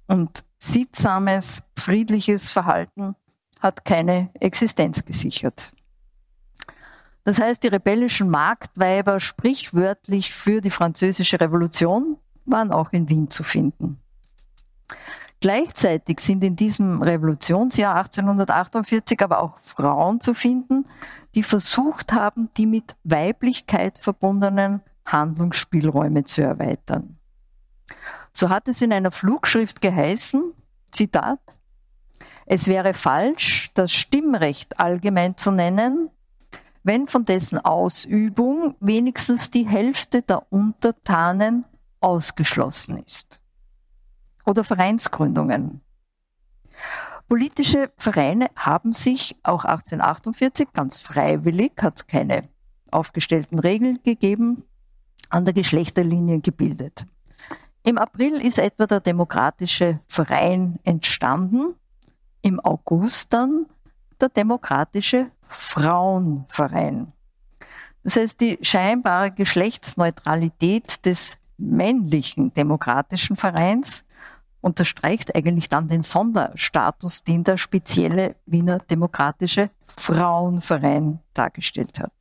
Und 0.06 0.44
sittsames, 0.58 1.62
friedliches 1.76 2.50
Verhalten 2.50 3.14
hat 3.60 3.84
keine 3.84 4.30
Existenz 4.40 5.04
gesichert. 5.04 5.72
Das 7.24 7.40
heißt, 7.40 7.62
die 7.62 7.68
rebellischen 7.68 8.28
Marktweiber, 8.28 9.20
sprichwörtlich 9.20 10.32
für 10.32 10.60
die 10.60 10.70
französische 10.70 11.40
Revolution, 11.40 12.16
waren 12.44 12.72
auch 12.72 12.92
in 12.92 13.08
Wien 13.08 13.30
zu 13.30 13.44
finden. 13.44 14.00
Gleichzeitig 15.40 16.20
sind 16.20 16.44
in 16.44 16.54
diesem 16.54 17.02
Revolutionsjahr 17.02 17.96
1848 17.96 19.20
aber 19.22 19.40
auch 19.40 19.58
Frauen 19.58 20.20
zu 20.20 20.34
finden, 20.34 20.86
die 21.34 21.42
versucht 21.42 22.12
haben, 22.12 22.48
die 22.56 22.66
mit 22.66 22.96
Weiblichkeit 23.02 23.98
verbundenen 23.98 24.82
Handlungsspielräume 25.04 26.24
zu 26.24 26.42
erweitern. 26.42 27.18
So 28.32 28.50
hat 28.50 28.68
es 28.68 28.82
in 28.82 28.92
einer 28.92 29.10
Flugschrift 29.10 29.80
geheißen, 29.80 30.54
Zitat, 30.92 31.40
es 32.46 32.66
wäre 32.68 32.94
falsch, 32.94 33.70
das 33.74 33.92
Stimmrecht 33.92 34.78
allgemein 34.78 35.36
zu 35.36 35.50
nennen, 35.50 36.10
wenn 36.82 37.06
von 37.06 37.24
dessen 37.24 37.58
Ausübung 37.58 38.74
wenigstens 38.80 39.50
die 39.50 39.66
Hälfte 39.66 40.22
der 40.22 40.50
Untertanen 40.52 41.64
ausgeschlossen 42.00 42.98
ist 42.98 43.40
oder 44.44 44.64
Vereinsgründungen. 44.64 45.80
Politische 47.28 47.90
Vereine 47.96 48.50
haben 48.56 48.92
sich 48.92 49.36
auch 49.42 49.64
1848 49.64 50.72
ganz 50.72 51.00
freiwillig, 51.00 51.72
hat 51.80 52.08
keine 52.08 52.48
aufgestellten 52.90 53.58
Regeln 53.58 54.00
gegeben, 54.02 54.64
an 55.30 55.44
der 55.44 55.54
Geschlechterlinie 55.54 56.40
gebildet. 56.40 57.06
Im 57.84 57.98
April 57.98 58.34
ist 58.34 58.58
etwa 58.58 58.86
der 58.86 59.00
Demokratische 59.00 60.00
Verein 60.06 60.78
entstanden, 60.84 61.74
im 62.42 62.60
August 62.60 63.32
dann 63.32 63.66
der 64.22 64.30
Demokratische 64.30 65.30
Frauenverein. 65.46 67.12
Das 68.04 68.16
heißt, 68.16 68.40
die 68.40 68.58
scheinbare 68.62 69.30
Geschlechtsneutralität 69.30 71.04
des 71.04 71.38
männlichen 71.58 72.52
demokratischen 72.54 73.36
Vereins 73.36 74.06
unterstreicht 74.60 75.34
eigentlich 75.34 75.68
dann 75.68 75.88
den 75.88 76.02
Sonderstatus, 76.02 77.24
den 77.24 77.44
der 77.44 77.58
spezielle 77.58 78.36
Wiener 78.46 78.78
Demokratische 78.78 79.70
Frauenverein 79.84 81.18
dargestellt 81.34 81.98
hat. 82.00 82.12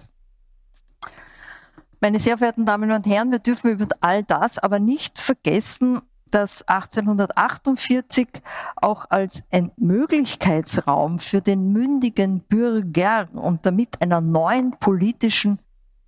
Meine 2.00 2.20
sehr 2.20 2.40
verehrten 2.40 2.66
Damen 2.66 2.92
und 2.92 3.06
Herren, 3.06 3.32
wir 3.32 3.40
dürfen 3.40 3.72
über 3.72 3.86
all 4.02 4.24
das 4.24 4.58
aber 4.58 4.80
nicht 4.80 5.20
vergessen, 5.20 6.02
dass 6.32 6.68
1848 6.68 8.42
auch 8.76 9.06
als 9.10 9.46
ein 9.52 9.72
Möglichkeitsraum 9.78 11.20
für 11.20 11.42
den 11.42 11.72
mündigen 11.72 12.42
Bürger 12.42 13.28
und 13.34 13.66
damit 13.66 14.02
einer 14.02 14.22
neuen 14.22 14.72
politischen 14.72 15.60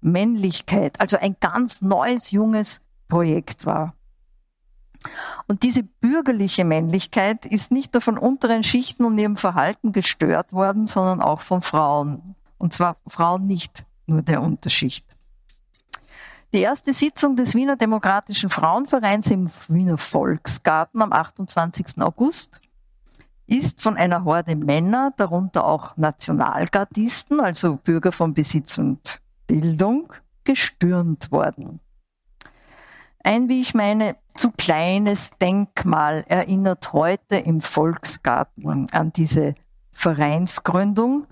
Männlichkeit, 0.01 0.99
also 0.99 1.17
ein 1.17 1.35
ganz 1.39 1.81
neues, 1.81 2.31
junges 2.31 2.81
Projekt 3.07 3.65
war. 3.65 3.95
Und 5.47 5.63
diese 5.63 5.83
bürgerliche 5.83 6.65
Männlichkeit 6.65 7.45
ist 7.45 7.71
nicht 7.71 7.93
nur 7.93 8.01
von 8.01 8.17
unteren 8.17 8.63
Schichten 8.63 9.05
und 9.05 9.17
ihrem 9.17 9.35
Verhalten 9.35 9.91
gestört 9.91 10.53
worden, 10.53 10.87
sondern 10.87 11.21
auch 11.21 11.41
von 11.41 11.61
Frauen. 11.61 12.35
Und 12.57 12.73
zwar 12.73 12.97
Frauen 13.07 13.45
nicht 13.45 13.85
nur 14.05 14.21
der 14.21 14.41
Unterschicht. 14.41 15.17
Die 16.53 16.61
erste 16.61 16.93
Sitzung 16.93 17.35
des 17.35 17.55
Wiener 17.55 17.75
Demokratischen 17.75 18.47
Frauenvereins 18.47 19.31
im 19.31 19.49
Wiener 19.69 19.97
Volksgarten 19.97 21.01
am 21.01 21.11
28. 21.11 21.99
August 21.99 22.61
ist 23.47 23.81
von 23.81 23.97
einer 23.97 24.23
Horde 24.23 24.55
Männer, 24.55 25.13
darunter 25.17 25.65
auch 25.65 25.97
Nationalgardisten, 25.97 27.39
also 27.39 27.77
Bürger 27.77 28.11
von 28.11 28.35
Besitz 28.35 28.77
und 28.77 29.19
Bildung, 29.47 30.13
gestürmt 30.43 31.31
worden. 31.31 31.79
Ein, 33.23 33.49
wie 33.49 33.59
ich 33.59 33.73
meine, 33.73 34.15
zu 34.35 34.51
kleines 34.51 35.31
Denkmal 35.31 36.23
erinnert 36.27 36.93
heute 36.93 37.37
im 37.37 37.61
Volksgarten 37.61 38.91
an 38.91 39.11
diese 39.11 39.55
Vereinsgründung. 39.89 41.25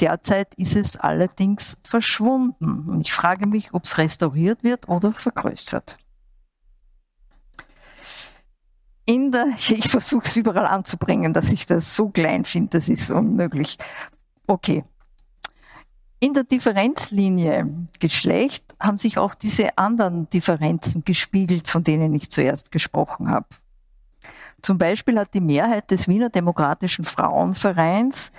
Derzeit 0.00 0.54
ist 0.56 0.76
es 0.76 0.96
allerdings 0.96 1.76
verschwunden. 1.84 2.88
Und 2.88 3.00
ich 3.00 3.12
frage 3.12 3.46
mich, 3.46 3.74
ob 3.74 3.84
es 3.84 3.98
restauriert 3.98 4.62
wird 4.62 4.88
oder 4.88 5.12
vergrößert. 5.12 5.98
In 9.06 9.30
der, 9.30 9.48
ich 9.56 9.88
versuche 9.88 10.24
es 10.24 10.36
überall 10.36 10.66
anzubringen, 10.66 11.32
dass 11.32 11.52
ich 11.52 11.66
das 11.66 11.94
so 11.94 12.08
klein 12.08 12.44
finde, 12.44 12.78
das 12.78 12.88
ist 12.88 13.10
unmöglich. 13.10 13.78
Okay, 14.46 14.84
in 16.24 16.32
der 16.32 16.44
Differenzlinie 16.44 17.68
Geschlecht 18.00 18.64
haben 18.80 18.96
sich 18.96 19.18
auch 19.18 19.34
diese 19.34 19.76
anderen 19.76 20.26
Differenzen 20.30 21.04
gespiegelt, 21.04 21.68
von 21.68 21.82
denen 21.82 22.14
ich 22.14 22.30
zuerst 22.30 22.72
gesprochen 22.72 23.28
habe. 23.28 23.44
Zum 24.62 24.78
Beispiel 24.78 25.18
hat 25.18 25.34
die 25.34 25.42
Mehrheit 25.42 25.90
des 25.90 26.08
Wiener 26.08 26.30
Demokratischen 26.30 27.04
Frauenvereins 27.04 28.32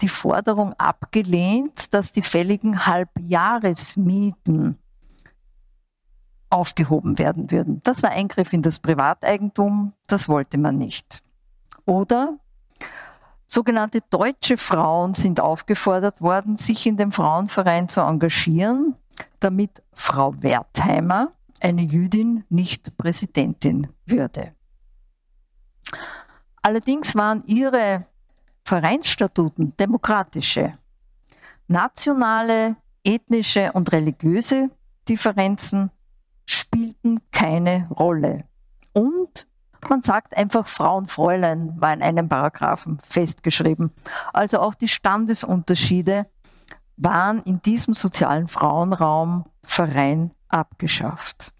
die 0.00 0.08
Forderung 0.08 0.72
abgelehnt, 0.74 1.94
dass 1.94 2.12
die 2.12 2.22
fälligen 2.22 2.86
Halbjahresmieten 2.86 4.78
aufgehoben 6.50 7.18
werden 7.18 7.50
würden. 7.50 7.80
Das 7.84 8.02
war 8.02 8.10
Eingriff 8.10 8.52
in 8.52 8.62
das 8.62 8.78
Privateigentum, 8.78 9.92
das 10.06 10.28
wollte 10.28 10.58
man 10.58 10.76
nicht. 10.76 11.22
Oder 11.84 12.38
Sogenannte 13.46 14.00
deutsche 14.10 14.56
Frauen 14.56 15.14
sind 15.14 15.38
aufgefordert 15.38 16.22
worden, 16.22 16.56
sich 16.56 16.86
in 16.86 16.96
dem 16.96 17.12
Frauenverein 17.12 17.88
zu 17.88 18.00
engagieren, 18.00 18.96
damit 19.38 19.82
Frau 19.92 20.34
Wertheimer, 20.42 21.32
eine 21.60 21.82
Jüdin, 21.82 22.44
nicht 22.48 22.96
Präsidentin 22.96 23.88
würde. 24.06 24.54
Allerdings 26.62 27.14
waren 27.14 27.44
ihre 27.46 28.06
Vereinsstatuten 28.64 29.76
demokratische. 29.76 30.78
Nationale, 31.68 32.76
ethnische 33.04 33.72
und 33.72 33.92
religiöse 33.92 34.70
Differenzen 35.08 35.90
spielten 36.46 37.20
keine 37.30 37.88
Rolle. 37.90 38.44
Und 38.92 39.46
man 39.88 40.00
sagt 40.00 40.36
einfach 40.36 40.66
Frauenfräulein 40.66 41.80
war 41.80 41.92
in 41.92 42.02
einem 42.02 42.28
Paragraphen 42.28 42.98
festgeschrieben. 43.02 43.92
Also 44.32 44.60
auch 44.60 44.74
die 44.74 44.88
Standesunterschiede 44.88 46.26
waren 46.96 47.40
in 47.40 47.60
diesem 47.60 47.92
sozialen 47.92 48.48
Frauenraum 48.48 49.44
Verein 49.62 50.30
abgeschafft. 50.48 51.52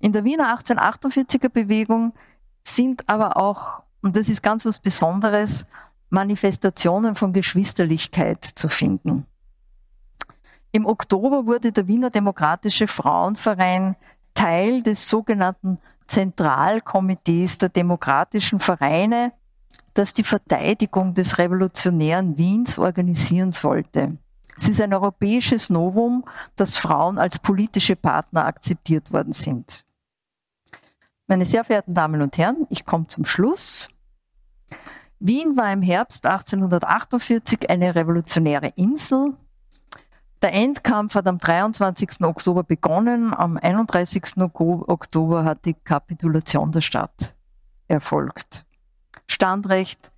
In 0.00 0.12
der 0.12 0.24
Wiener 0.24 0.54
1848er 0.54 1.48
Bewegung 1.48 2.12
sind 2.62 3.08
aber 3.08 3.36
auch, 3.36 3.83
und 4.04 4.16
das 4.16 4.28
ist 4.28 4.42
ganz 4.42 4.66
was 4.66 4.78
Besonderes, 4.78 5.66
Manifestationen 6.10 7.14
von 7.14 7.32
Geschwisterlichkeit 7.32 8.44
zu 8.44 8.68
finden. 8.68 9.26
Im 10.72 10.86
Oktober 10.86 11.46
wurde 11.46 11.72
der 11.72 11.88
Wiener 11.88 12.10
Demokratische 12.10 12.86
Frauenverein 12.86 13.96
Teil 14.34 14.82
des 14.82 15.08
sogenannten 15.08 15.78
Zentralkomitees 16.06 17.58
der 17.58 17.70
demokratischen 17.70 18.60
Vereine, 18.60 19.32
das 19.94 20.12
die 20.12 20.24
Verteidigung 20.24 21.14
des 21.14 21.38
revolutionären 21.38 22.36
Wiens 22.36 22.78
organisieren 22.78 23.52
sollte. 23.52 24.18
Es 24.56 24.68
ist 24.68 24.80
ein 24.80 24.92
europäisches 24.92 25.70
Novum, 25.70 26.24
dass 26.56 26.76
Frauen 26.76 27.18
als 27.18 27.38
politische 27.38 27.96
Partner 27.96 28.44
akzeptiert 28.44 29.12
worden 29.12 29.32
sind. 29.32 29.84
Meine 31.26 31.44
sehr 31.44 31.64
verehrten 31.64 31.94
Damen 31.94 32.20
und 32.20 32.36
Herren, 32.36 32.66
ich 32.68 32.84
komme 32.84 33.06
zum 33.06 33.24
Schluss. 33.24 33.88
Wien 35.20 35.56
war 35.56 35.72
im 35.72 35.82
Herbst 35.82 36.26
1848 36.26 37.70
eine 37.70 37.94
revolutionäre 37.94 38.68
Insel, 38.76 39.34
der 40.44 40.52
Endkampf 40.52 41.14
hat 41.14 41.26
am 41.26 41.38
23. 41.38 42.20
Oktober 42.20 42.64
begonnen. 42.64 43.32
Am 43.32 43.56
31. 43.56 44.36
Oktober 44.36 45.42
hat 45.42 45.64
die 45.64 45.72
Kapitulation 45.72 46.70
der 46.70 46.82
Stadt 46.82 47.34
erfolgt. 47.88 48.66
Standrecht, 49.26 50.12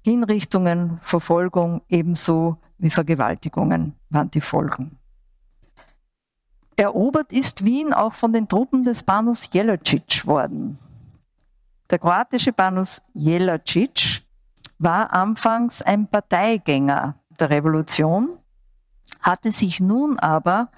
Hinrichtungen, 0.00 1.00
Verfolgung 1.02 1.82
ebenso 1.88 2.58
wie 2.78 2.90
Vergewaltigungen 2.90 3.96
waren 4.08 4.30
die 4.30 4.40
Folgen. 4.40 4.98
Erobert 6.76 7.32
ist 7.32 7.64
Wien 7.64 7.92
auch 7.92 8.12
von 8.12 8.32
den 8.32 8.46
Truppen 8.46 8.84
des 8.84 9.02
Banus 9.02 9.50
Jelacic 9.52 10.24
worden. 10.28 10.78
Der 11.90 11.98
kroatische 11.98 12.52
Banus 12.52 13.02
Jelacic 13.14 14.21
war 14.82 15.12
anfangs 15.12 15.82
ein 15.82 16.08
Parteigänger 16.08 17.16
der 17.38 17.50
Revolution, 17.50 18.38
hatte 19.20 19.52
sich 19.52 19.80
nun 19.80 20.18
aber 20.18 20.70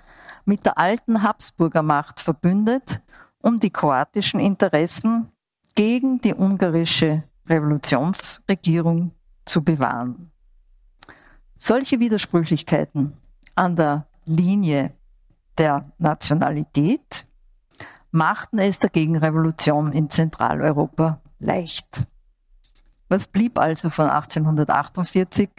mit 0.45 0.67
der 0.67 0.79
alten 0.79 1.23
Habsburger 1.23 1.83
Macht 1.83 2.21
verbündet, 2.21 3.01
um 3.41 3.59
die 3.61 3.71
kroatischen 3.71 4.41
Interessen 4.41 5.33
gegen 5.75 6.21
die 6.21 6.35
ungarische 6.35 7.25
Revolutionsregierung 7.49 9.13
zu 9.45 9.63
bewahren. 9.63 10.31
Solche 11.57 12.01
Widersprüchlichkeiten 12.01 13.17
an 13.55 13.77
der 13.77 14.07
Linie 14.25 14.95
der 15.59 15.93
Nationalität 15.99 17.27
machten 18.11 18.59
es 18.59 18.79
der 18.79 18.91
Gegenrevolution 18.91 19.93
in 19.93 20.11
Zentraleuropa 20.11 21.21
leicht. 21.39 22.07
Was 23.09 23.27
blieb 23.27 23.59
also 23.59 23.91
von 23.91 24.09
1848 24.09 25.51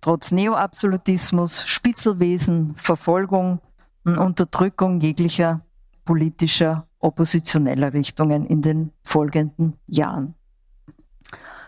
trotz 0.00 0.32
Neoabsolutismus, 0.32 1.66
Spitzelwesen, 1.66 2.74
Verfolgung 2.76 3.60
und 4.04 4.16
Unterdrückung 4.16 5.00
jeglicher 5.00 5.60
politischer 6.04 6.86
oppositioneller 7.00 7.92
Richtungen 7.92 8.46
in 8.46 8.62
den 8.62 8.92
folgenden 9.02 9.74
Jahren? 9.86 10.34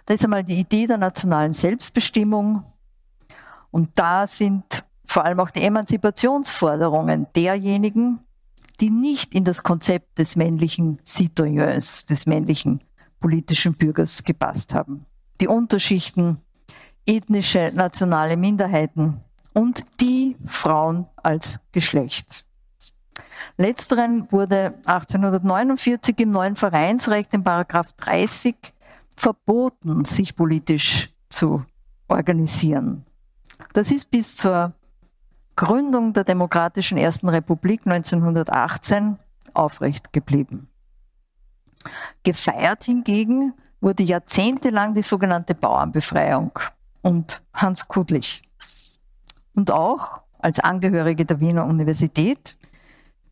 Da 0.07 0.15
ist 0.15 0.25
einmal 0.25 0.43
die 0.43 0.59
Idee 0.59 0.87
der 0.87 0.99
nationalen 0.99 1.53
Selbstbestimmung 1.53 2.65
und 3.71 3.91
da 3.95 4.27
sind 4.27 4.85
vor 5.05 5.25
allem 5.25 5.41
auch 5.41 5.51
die 5.51 5.63
Emanzipationsforderungen 5.63 7.27
derjenigen, 7.35 8.21
die 8.81 8.91
nicht 8.91 9.35
in 9.35 9.45
das 9.45 9.63
Konzept 9.63 10.19
des 10.19 10.37
männlichen 10.37 10.99
Citoyens, 11.05 12.07
des 12.07 12.27
männlichen 12.27 12.83
politischen 13.19 13.75
Bürgers 13.75 14.25
gepasst 14.25 14.75
haben. 14.75 15.07
Die 15.41 15.49
Unterschichten, 15.49 16.43
ethnische, 17.07 17.73
nationale 17.75 18.37
Minderheiten 18.37 19.25
und 19.55 19.83
die 20.01 20.37
Frauen 20.45 21.07
als 21.17 21.61
Geschlecht. 21.73 22.45
Letzteren 23.57 24.31
wurde 24.31 24.75
1849 24.85 26.19
im 26.21 26.31
neuen 26.31 26.57
Vereinsrecht 26.57 27.33
in 27.35 27.43
Paragraph 27.43 27.93
30 27.95 28.55
verboten, 29.17 30.05
sich 30.05 30.37
politisch 30.37 31.11
zu 31.29 31.65
organisieren. 32.09 33.05
Das 33.73 33.91
ist 33.91 34.11
bis 34.11 34.37
zur 34.37 34.75
Gründung 35.57 36.13
der 36.13 36.25
Demokratischen 36.25 36.99
Ersten 36.99 37.29
Republik 37.29 37.87
1918 37.87 39.19
aufrecht 39.53 40.13
geblieben. 40.13 40.69
Gefeiert 42.23 42.85
hingegen 42.85 43.55
wurde 43.81 44.03
jahrzehntelang 44.03 44.95
die 44.95 45.03
sogenannte 45.03 45.55
Bauernbefreiung 45.55 46.59
und 47.03 47.43
Hans 47.55 47.89
Kudlich. 47.89 48.43
Und 49.55 49.71
auch 49.71 50.21
als 50.39 50.61
Angehörige 50.61 51.25
der 51.25 51.41
Wiener 51.41 51.67
Universität 51.67 52.57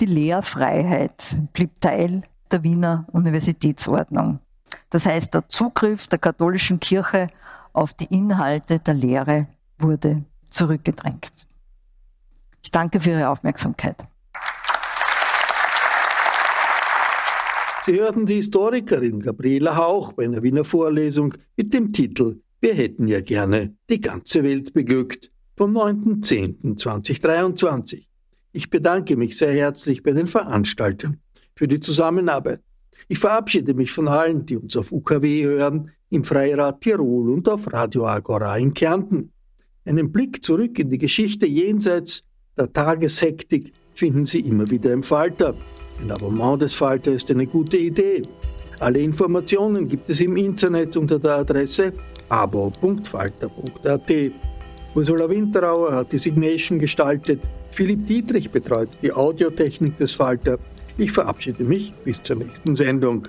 die 0.00 0.06
Lehrfreiheit 0.06 1.40
blieb 1.52 1.80
Teil 1.80 2.22
der 2.52 2.62
Wiener 2.62 3.06
Universitätsordnung. 3.12 4.38
Das 4.90 5.06
heißt, 5.06 5.34
der 5.34 5.48
Zugriff 5.48 6.06
der 6.06 6.18
katholischen 6.18 6.80
Kirche 6.80 7.28
auf 7.72 7.94
die 7.94 8.06
Inhalte 8.06 8.78
der 8.78 8.94
Lehre 8.94 9.46
wurde 9.78 10.24
zurückgedrängt. 10.44 11.46
Ich 12.62 12.70
danke 12.70 13.00
für 13.00 13.10
Ihre 13.10 13.28
Aufmerksamkeit. 13.28 14.06
Sie 17.88 17.98
hörten 17.98 18.26
die 18.26 18.34
Historikerin 18.34 19.20
Gabriela 19.20 19.74
Hauch 19.74 20.12
bei 20.12 20.24
einer 20.24 20.42
Wiener 20.42 20.64
Vorlesung 20.64 21.32
mit 21.56 21.72
dem 21.72 21.90
Titel 21.90 22.42
Wir 22.60 22.74
hätten 22.74 23.08
ja 23.08 23.22
gerne 23.22 23.74
die 23.88 23.98
ganze 23.98 24.44
Welt 24.44 24.74
beglückt 24.74 25.32
vom 25.56 25.74
9.10.2023. 25.74 28.04
Ich 28.52 28.68
bedanke 28.68 29.16
mich 29.16 29.38
sehr 29.38 29.54
herzlich 29.54 30.02
bei 30.02 30.10
den 30.10 30.26
Veranstaltern 30.26 31.22
für 31.56 31.66
die 31.66 31.80
Zusammenarbeit. 31.80 32.60
Ich 33.08 33.20
verabschiede 33.20 33.72
mich 33.72 33.90
von 33.90 34.08
allen, 34.08 34.44
die 34.44 34.58
uns 34.58 34.76
auf 34.76 34.92
UKW 34.92 35.44
hören, 35.44 35.90
im 36.10 36.24
Freirad 36.24 36.82
Tirol 36.82 37.30
und 37.30 37.48
auf 37.48 37.72
Radio 37.72 38.06
Agora 38.06 38.58
in 38.58 38.74
Kärnten. 38.74 39.32
Einen 39.86 40.12
Blick 40.12 40.44
zurück 40.44 40.78
in 40.78 40.90
die 40.90 40.98
Geschichte 40.98 41.46
jenseits 41.46 42.22
der 42.54 42.70
Tageshektik 42.70 43.72
finden 43.94 44.26
Sie 44.26 44.40
immer 44.40 44.70
wieder 44.70 44.92
im 44.92 45.02
Falter. 45.02 45.54
Ein 46.00 46.10
Abonnement 46.10 46.62
des 46.62 46.74
Falter 46.74 47.12
ist 47.12 47.30
eine 47.30 47.46
gute 47.46 47.76
Idee. 47.76 48.22
Alle 48.78 49.00
Informationen 49.00 49.88
gibt 49.88 50.08
es 50.08 50.20
im 50.20 50.36
Internet 50.36 50.96
unter 50.96 51.18
der 51.18 51.38
Adresse 51.38 51.92
abo.falter.at. 52.28 54.12
Ursula 54.94 55.28
Winterauer 55.28 55.92
hat 55.92 56.12
die 56.12 56.18
Signation 56.18 56.78
gestaltet, 56.78 57.40
Philipp 57.70 58.06
Dietrich 58.06 58.50
betreut 58.50 58.88
die 59.02 59.12
Audiotechnik 59.12 59.96
des 59.96 60.12
Falter. 60.12 60.58
Ich 60.96 61.12
verabschiede 61.12 61.64
mich 61.64 61.92
bis 62.04 62.22
zur 62.22 62.36
nächsten 62.36 62.74
Sendung. 62.74 63.28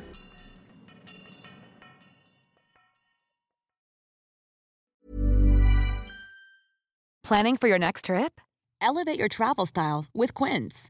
Planning 7.24 7.58
for 7.58 7.68
your 7.68 7.78
next 7.78 8.06
trip? 8.06 8.42
Elevate 8.82 9.20
your 9.20 9.30
travel 9.30 9.68
style 9.68 10.06
with 10.16 10.34
Quince. 10.34 10.90